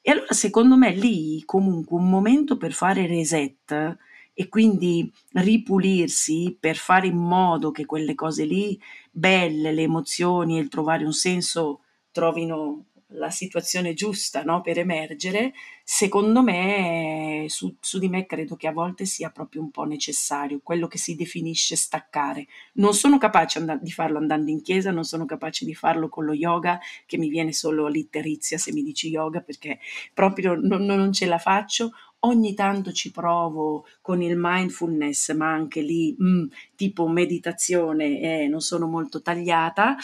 E 0.01 0.11
allora 0.11 0.33
secondo 0.33 0.75
me 0.75 0.91
lì 0.91 1.43
comunque 1.45 1.97
un 1.97 2.09
momento 2.09 2.57
per 2.57 2.73
fare 2.73 3.05
reset 3.05 3.97
e 4.39 4.47
quindi 4.47 5.11
ripulirsi 5.33 6.55
per 6.57 6.77
fare 6.77 7.07
in 7.07 7.17
modo 7.17 7.71
che 7.71 7.85
quelle 7.85 8.15
cose 8.15 8.45
lì, 8.45 8.81
belle, 9.11 9.73
le 9.73 9.81
emozioni 9.81 10.57
e 10.57 10.61
il 10.61 10.69
trovare 10.69 11.03
un 11.03 11.11
senso, 11.11 11.81
trovino 12.09 12.85
la 13.13 13.31
situazione 13.31 13.93
giusta 13.93 14.43
no, 14.43 14.61
per 14.61 14.77
emergere, 14.77 15.51
secondo 15.83 16.41
me, 16.41 17.47
su, 17.49 17.75
su, 17.81 17.99
di 17.99 18.07
me 18.07 18.25
credo 18.25 18.55
che 18.55 18.67
a 18.67 18.71
volte 18.71 19.03
sia 19.03 19.29
proprio 19.29 19.61
un 19.61 19.71
po' 19.71 19.83
necessario, 19.83 20.61
quello 20.63 20.87
che 20.87 20.97
si 20.97 21.15
definisce 21.15 21.75
staccare. 21.75 22.47
Non 22.75 22.93
sono 22.93 23.17
capace 23.17 23.59
and- 23.59 23.81
di 23.81 23.91
farlo 23.91 24.19
andando 24.19 24.51
in 24.51 24.61
chiesa, 24.61 24.91
non 24.91 25.03
sono 25.03 25.25
capace 25.25 25.65
di 25.65 25.73
farlo 25.73 26.07
con 26.07 26.23
lo 26.23 26.33
yoga, 26.33 26.79
che 27.05 27.17
mi 27.17 27.27
viene 27.27 27.51
solo 27.51 27.87
l'itterizia 27.87 28.57
se 28.57 28.71
mi 28.71 28.83
dici 28.83 29.09
yoga, 29.09 29.41
perché 29.41 29.79
proprio 30.13 30.55
non, 30.55 30.85
non 30.85 31.11
ce 31.11 31.25
la 31.25 31.39
faccio 31.39 31.91
ogni 32.21 32.53
tanto 32.53 32.91
ci 32.91 33.11
provo 33.11 33.85
con 34.01 34.21
il 34.21 34.35
mindfulness, 34.37 35.33
ma 35.33 35.51
anche 35.51 35.81
lì 35.81 36.15
mm, 36.21 36.45
tipo 36.75 37.07
meditazione, 37.07 38.19
eh, 38.19 38.47
non 38.47 38.61
sono 38.61 38.87
molto 38.87 39.21
tagliata. 39.21 39.95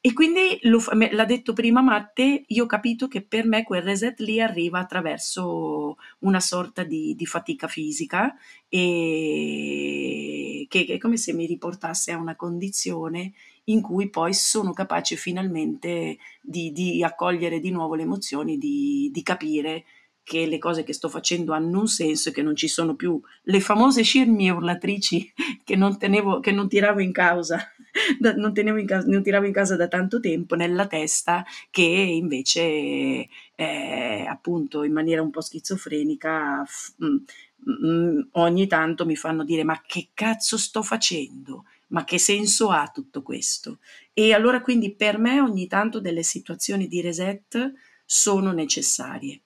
E 0.00 0.12
quindi 0.12 0.58
lo, 0.62 0.80
l'ha 1.10 1.24
detto 1.24 1.52
prima 1.52 1.80
Matte, 1.80 2.44
io 2.46 2.64
ho 2.64 2.66
capito 2.66 3.08
che 3.08 3.22
per 3.22 3.46
me 3.46 3.62
quel 3.62 3.82
reset 3.82 4.18
lì 4.20 4.40
arriva 4.40 4.78
attraverso 4.80 5.96
una 6.20 6.40
sorta 6.40 6.84
di, 6.84 7.14
di 7.14 7.26
fatica 7.26 7.68
fisica 7.68 8.34
e 8.68 10.66
che, 10.68 10.84
che 10.84 10.94
è 10.94 10.98
come 10.98 11.16
se 11.16 11.32
mi 11.32 11.46
riportasse 11.46 12.12
a 12.12 12.18
una 12.18 12.36
condizione 12.36 13.32
in 13.64 13.80
cui 13.80 14.10
poi 14.10 14.34
sono 14.34 14.72
capace 14.72 15.16
finalmente 15.16 16.18
di, 16.40 16.72
di 16.72 17.02
accogliere 17.04 17.60
di 17.60 17.70
nuovo 17.70 17.94
le 17.94 18.02
emozioni, 18.02 18.58
di, 18.58 19.10
di 19.12 19.22
capire 19.22 19.84
che 20.24 20.46
le 20.46 20.58
cose 20.58 20.84
che 20.84 20.92
sto 20.92 21.08
facendo 21.08 21.52
hanno 21.52 21.80
un 21.80 21.88
senso 21.88 22.28
e 22.28 22.32
che 22.32 22.42
non 22.42 22.54
ci 22.54 22.68
sono 22.68 22.94
più 22.94 23.20
le 23.42 23.60
famose 23.60 24.02
scimmie 24.02 24.50
urlatrici 24.50 25.32
che 25.64 25.76
non, 25.76 25.98
tenevo, 25.98 26.40
che 26.40 26.52
non 26.52 26.68
tiravo 26.68 27.00
in 27.00 27.12
causa, 27.12 27.58
da, 28.18 28.34
non, 28.34 28.52
in 28.56 28.86
casa, 28.86 29.06
non 29.08 29.22
tiravo 29.22 29.46
in 29.46 29.52
casa 29.52 29.76
da 29.76 29.88
tanto 29.88 30.20
tempo 30.20 30.54
nella 30.54 30.86
testa 30.86 31.44
che 31.70 31.82
invece 31.82 33.28
eh, 33.54 34.26
appunto 34.28 34.84
in 34.84 34.92
maniera 34.92 35.22
un 35.22 35.30
po' 35.30 35.40
schizofrenica 35.40 36.64
f- 36.64 36.94
mh, 36.96 37.86
mh, 37.86 38.28
ogni 38.32 38.66
tanto 38.66 39.04
mi 39.04 39.16
fanno 39.16 39.44
dire 39.44 39.64
ma 39.64 39.80
che 39.84 40.10
cazzo 40.14 40.56
sto 40.56 40.82
facendo? 40.82 41.64
Ma 41.88 42.04
che 42.04 42.16
senso 42.18 42.70
ha 42.70 42.90
tutto 42.92 43.20
questo? 43.22 43.78
E 44.14 44.32
allora 44.32 44.62
quindi 44.62 44.94
per 44.94 45.18
me 45.18 45.40
ogni 45.40 45.66
tanto 45.66 46.00
delle 46.00 46.22
situazioni 46.22 46.88
di 46.88 47.02
reset 47.02 47.72
sono 48.04 48.52
necessarie 48.52 49.40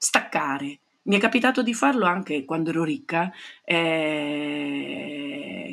staccare. 0.00 0.80
Mi 1.02 1.16
è 1.16 1.20
capitato 1.20 1.62
di 1.62 1.74
farlo 1.74 2.06
anche 2.06 2.46
quando 2.46 2.70
ero 2.70 2.84
ricca, 2.84 3.30
eh, 3.64 4.94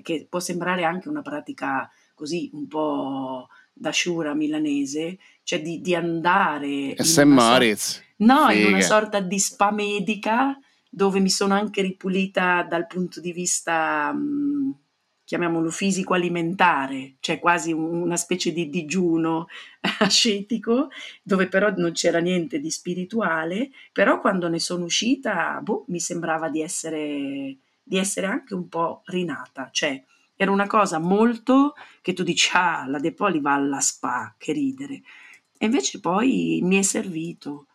che 0.03 0.27
può 0.29 0.39
sembrare 0.39 0.83
anche 0.83 1.07
una 1.07 1.21
pratica 1.21 1.89
così 2.13 2.49
un 2.53 2.67
po' 2.67 3.47
da 3.71 3.91
sciura 3.91 4.33
milanese, 4.33 5.19
cioè 5.43 5.61
di, 5.61 5.79
di 5.79 5.95
andare... 5.95 6.93
E 6.93 7.03
St. 7.03 7.23
Moritz. 7.23 8.03
No, 8.17 8.47
Figa. 8.47 8.59
in 8.59 8.73
una 8.73 8.81
sorta 8.81 9.19
di 9.21 9.39
spa 9.39 9.71
medica 9.71 10.59
dove 10.89 11.19
mi 11.19 11.29
sono 11.29 11.53
anche 11.53 11.81
ripulita 11.81 12.63
dal 12.63 12.87
punto 12.87 13.21
di 13.21 13.31
vista... 13.31 14.11
Mh, 14.11 14.75
chiamiamolo 15.27 15.69
fisico 15.71 16.13
alimentare, 16.13 17.15
cioè 17.19 17.37
quasi 17.37 17.73
una 17.73 18.15
specie 18.15 18.53
di 18.53 18.69
digiuno 18.69 19.47
ascetico, 19.99 20.87
dove 21.21 21.49
però 21.49 21.69
non 21.75 21.91
c'era 21.91 22.19
niente 22.19 22.61
di 22.61 22.71
spirituale, 22.71 23.71
però 23.91 24.21
quando 24.21 24.47
ne 24.47 24.57
sono 24.57 24.85
uscita, 24.85 25.59
boh, 25.61 25.83
mi 25.89 25.99
sembrava 25.99 26.47
di 26.47 26.61
essere, 26.61 27.57
di 27.83 27.97
essere 27.97 28.25
anche 28.25 28.53
un 28.53 28.69
po' 28.69 29.01
rinata, 29.07 29.67
cioè 29.69 30.01
era 30.33 30.49
una 30.49 30.67
cosa 30.67 30.97
molto 30.97 31.73
che 32.01 32.13
tu 32.13 32.23
dici, 32.23 32.51
ah, 32.53 32.85
la 32.87 32.99
De 32.99 33.11
Poli 33.11 33.41
va 33.41 33.55
alla 33.55 33.81
spa, 33.81 34.33
che 34.37 34.53
ridere. 34.53 35.01
E 35.57 35.65
invece 35.65 35.99
poi 35.99 36.61
mi 36.63 36.77
è 36.77 36.83
servito 36.83 37.65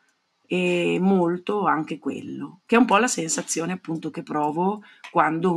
e 0.53 0.99
molto 1.01 1.65
anche 1.65 1.99
quello, 1.99 2.61
che 2.67 2.77
è 2.77 2.79
un 2.79 2.85
po' 2.85 2.99
la 2.99 3.07
sensazione 3.07 3.73
appunto 3.73 4.11
che 4.11 4.23
provo 4.23 4.83
quando 5.11 5.51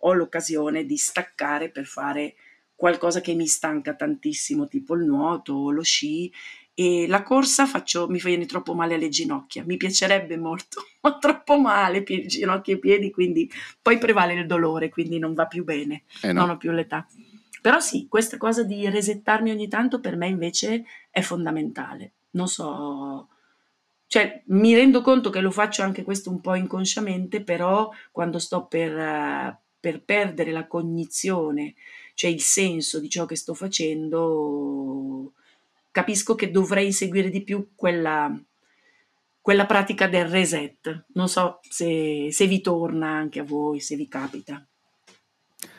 ho 0.00 0.12
l'occasione 0.14 0.84
di 0.84 0.96
staccare 0.96 1.70
per 1.70 1.84
fare 1.84 2.34
qualcosa 2.74 3.20
che 3.20 3.34
mi 3.34 3.46
stanca 3.46 3.94
tantissimo, 3.94 4.66
tipo 4.66 4.96
il 4.96 5.04
nuoto 5.04 5.52
o 5.52 5.70
lo 5.70 5.82
sci 5.82 6.28
e 6.74 7.06
la 7.06 7.22
corsa 7.22 7.64
faccio, 7.64 8.08
mi 8.08 8.18
viene 8.18 8.46
troppo 8.46 8.74
male 8.74 8.94
alle 8.94 9.08
ginocchia, 9.08 9.62
mi 9.64 9.76
piacerebbe 9.76 10.36
molto, 10.36 10.84
ma 11.02 11.16
troppo 11.18 11.56
male, 11.56 12.02
pie, 12.02 12.26
ginocchia 12.26 12.74
e 12.74 12.78
piedi, 12.80 13.12
quindi 13.12 13.48
poi 13.80 13.96
prevale 13.98 14.34
il 14.34 14.46
dolore, 14.48 14.88
quindi 14.88 15.20
non 15.20 15.34
va 15.34 15.46
più 15.46 15.62
bene, 15.62 16.02
eh 16.22 16.32
no. 16.32 16.40
non 16.40 16.50
ho 16.50 16.56
più 16.56 16.72
l'età. 16.72 17.06
Però 17.60 17.78
sì, 17.78 18.08
questa 18.08 18.38
cosa 18.38 18.64
di 18.64 18.90
resettarmi 18.90 19.52
ogni 19.52 19.68
tanto 19.68 20.00
per 20.00 20.16
me 20.16 20.26
invece 20.26 20.84
è 21.10 21.20
fondamentale. 21.20 22.14
Non 22.30 22.48
so, 22.48 23.28
cioè 24.12 24.42
mi 24.48 24.74
rendo 24.74 25.00
conto 25.00 25.30
che 25.30 25.40
lo 25.40 25.50
faccio 25.50 25.80
anche 25.80 26.02
questo 26.02 26.28
un 26.28 26.42
po' 26.42 26.54
inconsciamente, 26.54 27.42
però 27.42 27.90
quando 28.10 28.38
sto 28.38 28.66
per, 28.66 29.56
per 29.80 30.02
perdere 30.02 30.50
la 30.50 30.66
cognizione, 30.66 31.72
cioè 32.12 32.30
il 32.30 32.42
senso 32.42 33.00
di 33.00 33.08
ciò 33.08 33.24
che 33.24 33.36
sto 33.36 33.54
facendo, 33.54 35.32
capisco 35.90 36.34
che 36.34 36.50
dovrei 36.50 36.92
seguire 36.92 37.30
di 37.30 37.40
più 37.40 37.68
quella, 37.74 38.38
quella 39.40 39.64
pratica 39.64 40.06
del 40.08 40.28
reset. 40.28 41.04
Non 41.14 41.30
so 41.30 41.60
se, 41.62 42.28
se 42.32 42.46
vi 42.46 42.60
torna 42.60 43.08
anche 43.08 43.40
a 43.40 43.44
voi, 43.44 43.80
se 43.80 43.96
vi 43.96 44.08
capita. 44.08 44.62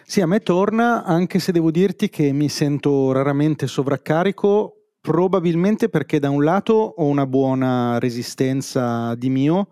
Sì, 0.02 0.22
a 0.22 0.26
me 0.26 0.40
torna, 0.40 1.04
anche 1.04 1.38
se 1.38 1.52
devo 1.52 1.70
dirti 1.70 2.10
che 2.10 2.32
mi 2.32 2.50
sento 2.50 3.12
raramente 3.12 3.68
sovraccarico, 3.68 4.83
probabilmente 5.04 5.90
perché 5.90 6.18
da 6.18 6.30
un 6.30 6.46
lato 6.46 6.74
ho 6.74 7.04
una 7.04 7.28
buona 7.28 8.00
resistenza 8.00 9.14
di 9.16 9.30
mio, 9.30 9.68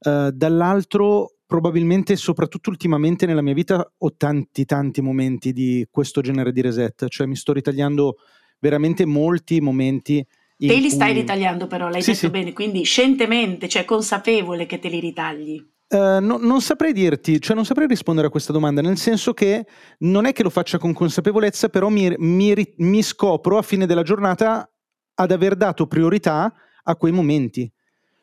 eh, 0.00 0.30
dall'altro 0.32 1.34
probabilmente, 1.44 2.16
soprattutto 2.16 2.70
ultimamente 2.70 3.26
nella 3.26 3.42
mia 3.42 3.52
vita, 3.52 3.92
ho 3.98 4.14
tanti 4.16 4.64
tanti 4.64 5.02
momenti 5.02 5.52
di 5.52 5.86
questo 5.90 6.22
genere 6.22 6.52
di 6.52 6.62
reset, 6.62 7.06
cioè 7.08 7.26
mi 7.26 7.36
sto 7.36 7.52
ritagliando 7.52 8.16
veramente 8.60 9.04
molti 9.04 9.60
momenti 9.60 10.26
Te 10.56 10.76
li 10.76 10.90
stai 10.90 11.12
ritagliando 11.12 11.66
però, 11.66 11.88
l'hai 11.88 12.02
sì, 12.02 12.12
detto 12.12 12.26
sì. 12.26 12.30
bene, 12.30 12.52
quindi 12.52 12.84
scientemente, 12.84 13.68
cioè 13.68 13.84
consapevole 13.84 14.64
che 14.64 14.78
te 14.78 14.88
li 14.88 15.00
ritagli. 15.00 15.62
Uh, 15.92 16.24
no, 16.24 16.38
non 16.38 16.62
saprei 16.62 16.94
dirti, 16.94 17.38
cioè 17.38 17.54
non 17.54 17.66
saprei 17.66 17.86
rispondere 17.86 18.28
a 18.28 18.30
questa 18.30 18.50
domanda, 18.50 18.80
nel 18.80 18.96
senso 18.96 19.34
che 19.34 19.66
non 19.98 20.24
è 20.24 20.32
che 20.32 20.42
lo 20.42 20.48
faccia 20.48 20.78
con 20.78 20.94
consapevolezza, 20.94 21.68
però 21.68 21.90
mi, 21.90 22.14
mi, 22.16 22.74
mi 22.78 23.02
scopro 23.02 23.58
a 23.58 23.62
fine 23.62 23.84
della 23.84 24.02
giornata 24.02 24.66
ad 25.14 25.30
aver 25.30 25.54
dato 25.54 25.86
priorità 25.86 26.50
a 26.84 26.96
quei 26.96 27.12
momenti. 27.12 27.70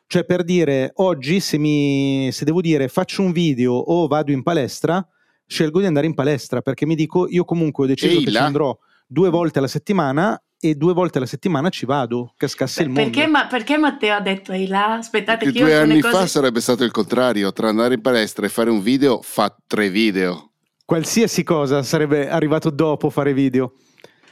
Cioè 0.08 0.24
per 0.24 0.42
dire, 0.42 0.90
oggi 0.96 1.38
se, 1.38 1.58
mi, 1.58 2.30
se 2.32 2.44
devo 2.44 2.60
dire 2.60 2.88
faccio 2.88 3.22
un 3.22 3.30
video 3.30 3.74
o 3.74 4.08
vado 4.08 4.32
in 4.32 4.42
palestra, 4.42 5.06
scelgo 5.46 5.78
di 5.78 5.86
andare 5.86 6.06
in 6.06 6.14
palestra 6.14 6.62
perché 6.62 6.86
mi 6.86 6.96
dico 6.96 7.28
io 7.28 7.44
comunque 7.44 7.84
ho 7.84 7.86
deciso 7.86 8.18
Ehi, 8.18 8.24
che 8.24 8.30
là. 8.30 8.38
ci 8.40 8.44
andrò 8.46 8.76
due 9.06 9.30
volte 9.30 9.58
alla 9.58 9.68
settimana 9.68 10.40
e 10.62 10.74
due 10.74 10.92
volte 10.92 11.16
alla 11.16 11.26
settimana 11.26 11.70
ci 11.70 11.86
vado, 11.86 12.34
cascasse 12.36 12.82
il 12.82 12.90
mondo. 12.90 13.10
Perché, 13.10 13.26
ma, 13.26 13.46
perché 13.46 13.78
Matteo 13.78 14.14
ha 14.14 14.20
detto 14.20 14.52
ehi 14.52 14.66
là? 14.66 14.92
Aspettate 14.92 15.44
perché 15.44 15.58
che 15.58 15.64
due 15.64 15.74
anni 15.74 16.00
cose... 16.00 16.14
fa 16.14 16.26
sarebbe 16.26 16.60
stato 16.60 16.84
il 16.84 16.90
contrario, 16.90 17.50
tra 17.52 17.68
andare 17.68 17.94
in 17.94 18.02
palestra 18.02 18.44
e 18.44 18.50
fare 18.50 18.68
un 18.68 18.82
video 18.82 19.20
fa 19.22 19.56
tre 19.66 19.88
video. 19.88 20.50
Qualsiasi 20.84 21.44
cosa 21.44 21.82
sarebbe 21.82 22.28
arrivato 22.28 22.68
dopo 22.68 23.08
fare 23.08 23.32
video. 23.32 23.72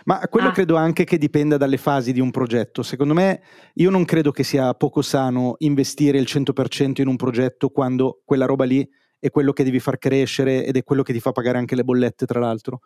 Ma 0.05 0.21
quello 0.29 0.49
ah. 0.49 0.53
credo 0.53 0.77
anche 0.77 1.05
che 1.05 1.19
dipenda 1.19 1.57
dalle 1.57 1.77
fasi 1.77 2.13
di 2.13 2.21
un 2.21 2.31
progetto. 2.31 2.83
Secondo 2.83 3.15
me, 3.15 3.43
io 3.75 3.91
non 3.91 4.05
credo 4.05 4.31
che 4.31 4.43
sia 4.43 4.75
poco 4.75 5.01
sano 5.03 5.55
investire 5.59 6.19
il 6.19 6.27
100% 6.29 7.01
in 7.01 7.09
un 7.09 7.17
progetto 7.17 7.71
quando 7.71 8.21
quella 8.25 8.47
roba 8.47 8.65
lì 8.65 8.87
è 9.19 9.31
quello 9.31 9.53
che 9.53 9.65
devi 9.65 9.81
far 9.81 9.99
crescere 9.99 10.65
ed 10.65 10.77
è 10.77 10.85
quello 10.85 11.03
che 11.03 11.13
ti 11.13 11.21
fa 11.21 11.33
pagare 11.33 11.59
anche 11.59 11.75
le 11.75 11.85
bollette, 11.85 12.27
tra 12.27 12.39
l'altro. 12.39 12.81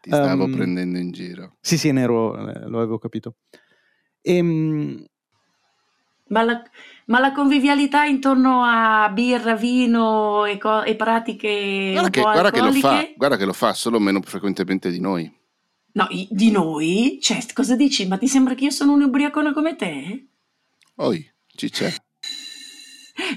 Ti 0.00 0.10
stavo 0.10 0.44
um, 0.44 0.52
prendendo 0.52 0.98
in 0.98 1.10
giro. 1.10 1.56
Sì, 1.60 1.76
sì, 1.76 1.90
nero, 1.92 2.36
eh, 2.48 2.68
lo 2.68 2.78
avevo 2.78 2.98
capito. 2.98 3.36
Ehm... 4.20 5.04
Ma, 6.28 6.42
la, 6.42 6.62
ma, 7.06 7.20
la, 7.20 7.32
convivialità 7.32 8.04
intorno 8.04 8.62
a 8.62 9.08
birra, 9.08 9.56
vino 9.56 10.44
e, 10.44 10.58
co- 10.58 10.82
e 10.82 10.94
pratiche 10.94 11.90
guarda 11.92 12.10
che, 12.10 12.20
guarda 12.20 12.50
che, 12.50 12.60
lo 12.60 12.72
fa, 12.72 13.12
guarda 13.16 13.36
che 13.36 13.44
lo 13.46 13.52
fa, 13.54 13.72
solo 13.72 13.98
meno 13.98 14.20
frequentemente 14.20 14.90
di 14.90 15.00
noi. 15.00 15.32
No, 15.92 16.06
di 16.28 16.50
noi? 16.50 17.18
Cioè, 17.20 17.44
cosa 17.54 17.74
dici? 17.76 18.06
Ma 18.06 18.18
ti 18.18 18.28
sembra 18.28 18.54
che 18.54 18.64
io 18.64 18.70
sono 18.70 18.92
un 18.92 19.02
ubriacone 19.02 19.52
come 19.52 19.74
te? 19.74 20.26
Oi, 20.96 21.32
ci 21.46 21.70
c'è. 21.70 21.92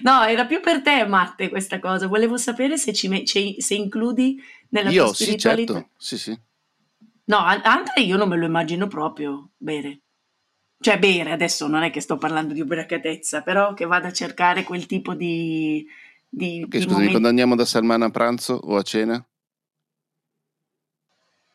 No, 0.04 0.24
era 0.24 0.46
più 0.46 0.60
per 0.60 0.82
te, 0.82 1.06
Matte, 1.06 1.50
questa 1.50 1.80
cosa. 1.80 2.08
Volevo 2.08 2.38
sapere 2.38 2.78
se, 2.78 2.94
ci 2.94 3.08
me- 3.08 3.26
se 3.26 3.74
includi 3.74 4.40
nella 4.70 4.90
io, 4.90 5.06
tua 5.06 5.14
spiritualità. 5.14 5.74
Sì, 5.74 5.80
certo. 5.80 5.94
Sì, 5.98 6.18
sì. 6.18 6.40
No, 7.32 7.38
Andre 7.38 8.02
io 8.02 8.18
non 8.18 8.28
me 8.28 8.36
lo 8.36 8.46
immagino 8.46 8.88
proprio 8.88 9.52
bere. 9.56 10.02
Cioè 10.78 11.00
bere, 11.00 11.32
adesso 11.32 11.66
non 11.68 11.84
è 11.84 11.90
che 11.90 12.02
sto 12.02 12.18
parlando 12.18 12.54
di 12.54 12.60
ubriacatezza, 12.60 13.42
però 13.42 13.74
che 13.74 13.86
vada 13.86 14.10
a 14.10 14.14
cercare 14.14 14.64
quel 14.64 14.86
tipo 14.86 15.14
di... 15.14 15.88
di, 16.28 16.62
ok, 16.64 16.68
di 16.68 16.78
scusami, 16.78 16.92
momenti... 16.92 17.12
quando 17.12 17.30
andiamo 17.30 17.56
da 17.56 17.64
Salmana 17.64 18.08
a 18.08 18.10
pranzo 18.10 18.56
o 18.56 18.76
a 18.76 18.82
cena? 18.82 19.26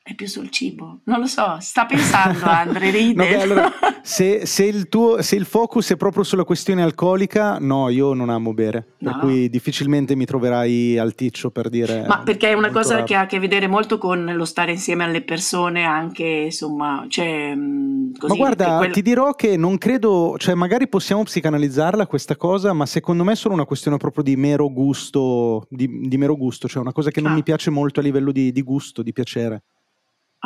È 0.06 0.14
più 0.14 0.28
sul 0.28 0.50
cibo. 0.50 1.00
Non 1.06 1.18
lo 1.18 1.26
so, 1.26 1.56
sta 1.58 1.84
pensando 1.84 2.44
Andre, 2.46 2.90
ride. 2.90 3.28
no, 3.28 3.42
allora, 3.42 3.72
se, 4.02 4.46
se, 4.46 4.64
il 4.64 4.88
tuo, 4.88 5.20
se, 5.20 5.34
il 5.34 5.44
focus 5.44 5.90
è 5.90 5.96
proprio 5.96 6.22
sulla 6.22 6.44
questione 6.44 6.80
alcolica, 6.80 7.58
no, 7.58 7.88
io 7.88 8.12
non 8.12 8.30
amo 8.30 8.54
bere, 8.54 8.94
no. 8.98 9.10
per 9.10 9.20
cui 9.20 9.50
difficilmente 9.50 10.14
mi 10.14 10.24
troverai 10.24 10.96
al 10.96 11.16
ticcio 11.16 11.50
per 11.50 11.68
dire... 11.68 12.04
Ma 12.06 12.20
perché 12.20 12.50
è 12.50 12.52
una 12.52 12.70
cosa 12.70 12.94
raro. 12.94 13.04
che 13.04 13.16
ha 13.16 13.22
a 13.22 13.26
che 13.26 13.40
vedere 13.40 13.66
molto 13.66 13.98
con 13.98 14.24
lo 14.32 14.44
stare 14.44 14.70
insieme 14.70 15.02
alle 15.02 15.22
persone, 15.22 15.82
anche 15.82 16.24
insomma, 16.24 17.04
cioè... 17.08 17.52
Mm, 17.56 18.12
così, 18.16 18.32
ma 18.32 18.38
guarda, 18.38 18.76
quel... 18.76 18.92
ti 18.92 19.02
dirò 19.02 19.32
che 19.32 19.56
non 19.56 19.76
credo, 19.76 20.36
cioè 20.38 20.54
magari 20.54 20.86
possiamo 20.86 21.24
psicanalizzarla 21.24 22.06
questa 22.06 22.36
cosa, 22.36 22.72
ma 22.72 22.86
secondo 22.86 23.24
me 23.24 23.32
è 23.32 23.36
solo 23.36 23.54
una 23.54 23.64
questione 23.64 23.96
proprio 23.96 24.22
di 24.22 24.36
mero 24.36 24.70
gusto, 24.70 25.66
di, 25.68 26.06
di 26.06 26.16
mero 26.16 26.36
gusto, 26.36 26.68
cioè 26.68 26.80
una 26.80 26.92
cosa 26.92 27.10
che 27.10 27.20
non 27.20 27.32
ah. 27.32 27.34
mi 27.34 27.42
piace 27.42 27.70
molto 27.70 27.98
a 27.98 28.04
livello 28.04 28.30
di, 28.30 28.52
di 28.52 28.62
gusto, 28.62 29.02
di 29.02 29.12
piacere. 29.12 29.64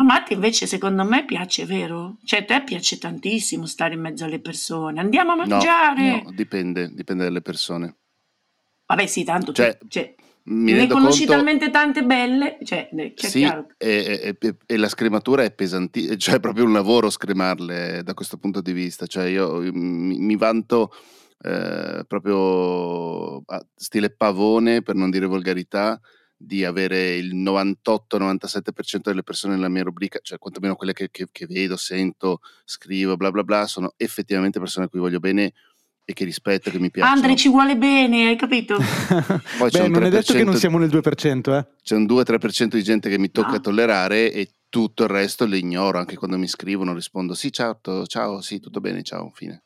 A 0.01 0.03
Matti 0.03 0.33
invece 0.33 0.67
secondo 0.67 1.05
me 1.05 1.27
piace, 1.27 1.67
vero? 1.67 2.17
Cioè 2.25 2.41
a 2.41 2.45
te 2.45 2.63
piace 2.65 2.97
tantissimo 2.97 3.67
stare 3.67 3.93
in 3.93 4.01
mezzo 4.01 4.25
alle 4.25 4.41
persone. 4.41 4.99
Andiamo 4.99 5.33
a 5.33 5.37
mangiare. 5.37 6.11
No, 6.11 6.23
no 6.25 6.33
dipende, 6.33 6.91
dipende 6.95 7.25
dalle 7.25 7.43
persone. 7.43 7.97
Vabbè 8.87 9.05
sì, 9.05 9.25
tanto 9.25 9.53
cioè, 9.53 9.77
tu, 9.77 9.89
cioè, 9.89 10.15
ne 10.45 10.87
conosci 10.87 11.27
conto... 11.27 11.33
talmente 11.35 11.71
tante 11.71 12.03
belle, 12.03 12.57
cioè, 12.65 12.89
sì, 13.15 13.43
e, 13.77 14.37
e, 14.41 14.57
e, 14.65 14.77
la 14.79 14.89
scrematura 14.89 15.43
è 15.43 15.53
pesantissima, 15.53 16.17
cioè 16.19 16.37
è 16.37 16.41
proprio 16.41 16.65
un 16.65 16.73
lavoro 16.73 17.11
scremarle 17.11 18.03
da 18.03 18.15
questo 18.15 18.39
punto 18.39 18.63
di 18.63 18.73
vista, 18.73 19.05
cioè 19.07 19.27
io 19.27 19.61
mi, 19.61 20.19
mi 20.19 20.37
vanto 20.37 20.95
eh, 21.43 22.05
proprio 22.09 23.45
stile 23.75 24.09
pavone, 24.09 24.81
per 24.81 24.95
non 24.95 25.11
dire 25.11 25.27
volgarità, 25.27 26.01
di 26.43 26.65
avere 26.65 27.17
il 27.17 27.37
98-97% 27.37 29.01
delle 29.03 29.23
persone 29.23 29.55
nella 29.55 29.69
mia 29.69 29.83
rubrica, 29.83 30.21
cioè 30.23 30.39
quantomeno 30.39 30.75
quelle 30.75 30.95
che, 30.95 31.11
che, 31.11 31.27
che, 31.31 31.47
vedo, 31.47 31.77
sento, 31.77 32.41
scrivo, 32.65 33.19
bla 33.19 33.31
bla 33.31 33.45
bla, 33.45 33.67
sono 33.67 33.93
effettivamente 33.99 34.59
persone 34.59 34.87
a 34.87 34.89
cui 34.89 35.01
voglio 35.01 35.21
bene 35.21 35.53
e 36.03 36.15
che 36.15 36.25
rispetto, 36.25 36.71
che 36.71 36.79
mi 36.79 36.91
piacciono. 36.91 37.15
Andre 37.15 37.37
ci 37.37 37.51
vuole 37.51 37.77
bene, 37.77 38.29
hai 38.29 38.37
capito? 38.37 38.79
Poi 39.59 39.71
Beh, 39.71 39.89
non 39.89 40.05
è 40.05 40.09
detto 40.09 40.33
che 40.33 40.43
non 40.43 40.57
siamo 40.57 40.79
nel 40.79 40.89
2%, 40.89 41.59
eh? 41.59 41.67
C'è 41.83 41.95
un 41.95 42.05
2-3% 42.05 42.69
di 42.69 42.83
gente 42.83 43.11
che 43.11 43.19
mi 43.19 43.31
tocca 43.31 43.51
no. 43.51 43.61
tollerare 43.61 44.33
e 44.33 44.49
tutto 44.71 45.03
il 45.03 45.11
resto 45.11 45.45
le 45.45 45.59
ignoro, 45.59 45.99
anche 45.99 46.17
quando 46.17 46.39
mi 46.39 46.49
scrivono 46.49 46.95
rispondo 46.95 47.35
sì, 47.35 47.53
ciao, 47.53 47.79
ciao, 48.07 48.41
sì, 48.41 48.61
tutto 48.61 48.81
bene, 48.81 49.03
ciao, 49.03 49.31
fine. 49.35 49.63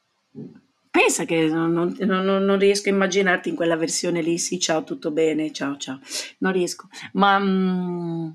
Pensa 0.95 1.25
che 1.25 1.49
non, 1.49 1.73
non, 1.73 1.97
non, 1.99 2.45
non, 2.45 2.57
riesco 2.57 2.89
a 2.89 2.93
immaginarti 2.93 3.49
in 3.49 3.57
quella 3.57 3.75
versione 3.75 4.23
lì, 4.23 4.39
sì, 4.39 4.61
ciao, 4.61 4.85
tutto 4.85 5.11
bene, 5.11 5.53
ciao, 5.53 5.77
ciao. 5.77 5.99
Non 6.39 6.53
riesco. 6.53 6.87
Ma 7.15 7.37
mh, 7.37 7.49
mm, 7.49 8.31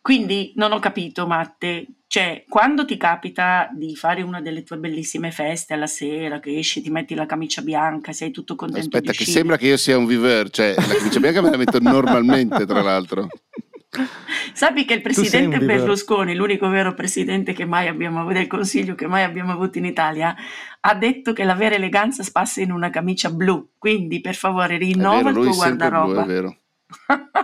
quindi 0.00 0.54
non 0.56 0.72
ho 0.72 0.78
capito, 0.78 1.26
Matte. 1.26 1.88
Cioè, 2.06 2.46
quando 2.48 2.86
ti 2.86 2.96
capita 2.96 3.68
di 3.74 3.94
fare 3.96 4.22
una 4.22 4.40
delle 4.40 4.62
tue 4.62 4.78
bellissime 4.78 5.30
feste 5.30 5.74
alla 5.74 5.86
sera, 5.86 6.40
che 6.40 6.56
esci, 6.56 6.80
ti 6.80 6.88
metti 6.88 7.14
la 7.14 7.26
camicia 7.26 7.60
bianca, 7.60 8.12
sei 8.12 8.30
tutto 8.30 8.54
contento 8.54 8.96
Aspetta, 8.96 9.12
che 9.12 9.26
sembra 9.26 9.58
che 9.58 9.66
io 9.66 9.76
sia 9.76 9.98
un 9.98 10.06
viveur, 10.06 10.48
cioè 10.48 10.74
la 10.74 10.94
camicia 10.94 11.20
bianca 11.20 11.42
me 11.42 11.50
la 11.50 11.58
metto 11.58 11.80
normalmente, 11.84 12.64
tra 12.64 12.80
l'altro. 12.80 13.28
Sappi 14.52 14.84
che 14.84 14.94
il 14.94 15.00
presidente 15.00 15.58
Berlusconi, 15.58 16.34
l'unico 16.34 16.68
vero 16.68 16.94
presidente 16.94 17.52
che 17.52 17.64
mai 17.64 17.88
abbiamo 17.88 18.20
avuto, 18.20 18.34
del 18.34 18.46
Consiglio 18.46 18.94
che 18.94 19.08
mai 19.08 19.24
abbiamo 19.24 19.52
avuto 19.52 19.78
in 19.78 19.84
Italia, 19.84 20.34
ha 20.80 20.94
detto 20.94 21.32
che 21.32 21.42
la 21.42 21.54
vera 21.54 21.74
eleganza 21.74 22.22
spassa 22.22 22.60
in 22.60 22.70
una 22.70 22.90
camicia 22.90 23.30
blu. 23.30 23.70
Quindi, 23.76 24.20
per 24.20 24.36
favore, 24.36 24.76
rinnova 24.76 25.22
vero, 25.22 25.40
il 25.40 25.46
tuo 25.46 25.56
guardaroba. 25.56 26.12
Blu, 26.12 26.22
è 26.22 26.26
vero. 26.26 26.56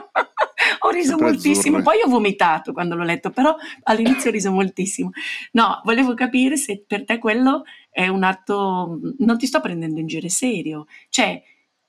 ho 0.80 0.90
riso 0.90 1.10
Sempre 1.10 1.26
moltissimo, 1.26 1.78
azzurre. 1.78 1.82
poi 1.82 2.02
ho 2.04 2.08
vomitato 2.08 2.72
quando 2.72 2.94
l'ho 2.94 3.04
letto, 3.04 3.30
però 3.30 3.56
all'inizio 3.84 4.30
ho 4.30 4.32
riso 4.32 4.52
moltissimo. 4.52 5.10
No, 5.52 5.80
volevo 5.84 6.14
capire 6.14 6.56
se 6.56 6.84
per 6.86 7.04
te 7.04 7.18
quello 7.18 7.64
è 7.90 8.06
un 8.06 8.22
atto, 8.22 9.00
non 9.18 9.36
ti 9.36 9.46
sto 9.46 9.60
prendendo 9.60 9.98
in 9.98 10.06
giro, 10.06 10.26
è 10.26 10.30
serio. 10.30 10.86
Cioè, 11.08 11.42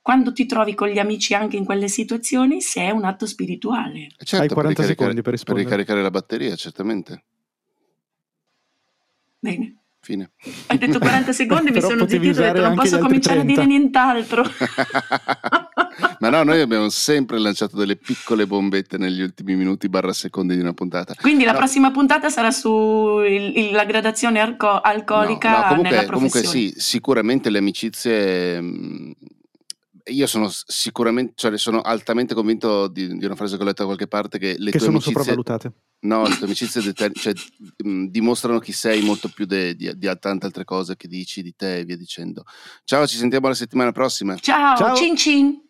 quando 0.08 0.32
ti 0.32 0.46
trovi 0.46 0.74
con 0.74 0.88
gli 0.88 0.98
amici 0.98 1.34
anche 1.34 1.58
in 1.58 1.66
quelle 1.66 1.86
situazioni, 1.86 2.62
se 2.62 2.80
è 2.80 2.88
un 2.88 3.04
atto 3.04 3.26
spirituale. 3.26 4.06
Eh, 4.16 4.24
certo, 4.24 4.44
Hai 4.44 4.48
40 4.48 4.80
per 4.80 4.88
secondi 4.88 5.20
per 5.20 5.32
rispondere. 5.32 5.66
Per 5.66 5.76
ricaricare 5.76 6.02
la 6.02 6.10
batteria, 6.10 6.56
certamente. 6.56 7.24
Bene. 9.38 9.76
Fine. 10.00 10.30
Hai 10.68 10.78
detto 10.78 10.98
40 10.98 11.32
secondi, 11.34 11.72
mi 11.76 11.82
sono 11.82 12.08
zittito 12.08 12.42
e 12.42 12.48
ho 12.48 12.52
detto 12.54 12.66
non 12.66 12.74
posso 12.76 12.98
cominciare 13.00 13.42
30. 13.42 13.52
a 13.52 13.54
dire 13.54 13.66
nient'altro. 13.66 14.44
Ma 16.20 16.30
no, 16.30 16.42
noi 16.42 16.62
abbiamo 16.62 16.88
sempre 16.88 17.38
lanciato 17.38 17.76
delle 17.76 17.96
piccole 17.96 18.46
bombette 18.46 18.96
negli 18.96 19.20
ultimi 19.20 19.56
minuti 19.56 19.90
barra 19.90 20.14
secondi 20.14 20.54
di 20.54 20.60
una 20.62 20.72
puntata. 20.72 21.14
Quindi 21.20 21.44
la 21.44 21.52
no. 21.52 21.58
prossima 21.58 21.90
puntata 21.90 22.30
sarà 22.30 22.50
sulla 22.50 23.84
gradazione 23.84 24.40
alco- 24.40 24.80
alcolica 24.80 25.50
no, 25.50 25.58
no, 25.58 25.68
comunque, 25.68 26.06
comunque 26.06 26.42
sì, 26.44 26.72
sicuramente 26.78 27.50
le 27.50 27.58
amicizie 27.58 28.58
mm, 28.62 29.10
io 30.08 30.26
sono 30.26 30.50
sicuramente, 30.50 31.32
cioè 31.36 31.56
sono 31.58 31.80
altamente 31.80 32.34
convinto 32.34 32.88
di, 32.88 33.16
di, 33.16 33.24
una 33.24 33.34
frase 33.34 33.56
che 33.56 33.62
ho 33.62 33.66
letto 33.66 33.82
da 33.82 33.86
qualche 33.86 34.06
parte 34.06 34.38
che 34.38 34.56
le 34.58 34.70
che 34.70 34.78
tue 34.78 34.86
sono 34.86 34.92
amicizie, 34.92 35.12
sopravvalutate. 35.12 35.72
No, 36.00 36.26
le 36.26 36.36
tue 36.36 36.46
amicizie 36.46 36.82
deter- 36.82 37.16
cioè, 37.18 37.32
mh, 37.84 38.06
dimostrano 38.06 38.58
chi 38.58 38.72
sei 38.72 39.02
molto 39.02 39.28
più 39.28 39.46
de, 39.46 39.74
di, 39.74 39.90
di, 39.96 40.10
tante 40.18 40.46
altre 40.46 40.64
cose 40.64 40.96
che 40.96 41.08
dici 41.08 41.42
di 41.42 41.54
te 41.54 41.78
e 41.78 41.84
via 41.84 41.96
dicendo. 41.96 42.44
Ciao, 42.84 43.06
ci 43.06 43.16
sentiamo 43.16 43.48
la 43.48 43.54
settimana 43.54 43.92
prossima. 43.92 44.36
Ciao, 44.36 44.76
Ciao. 44.76 44.94
cin 44.96 45.16
cin. 45.16 45.67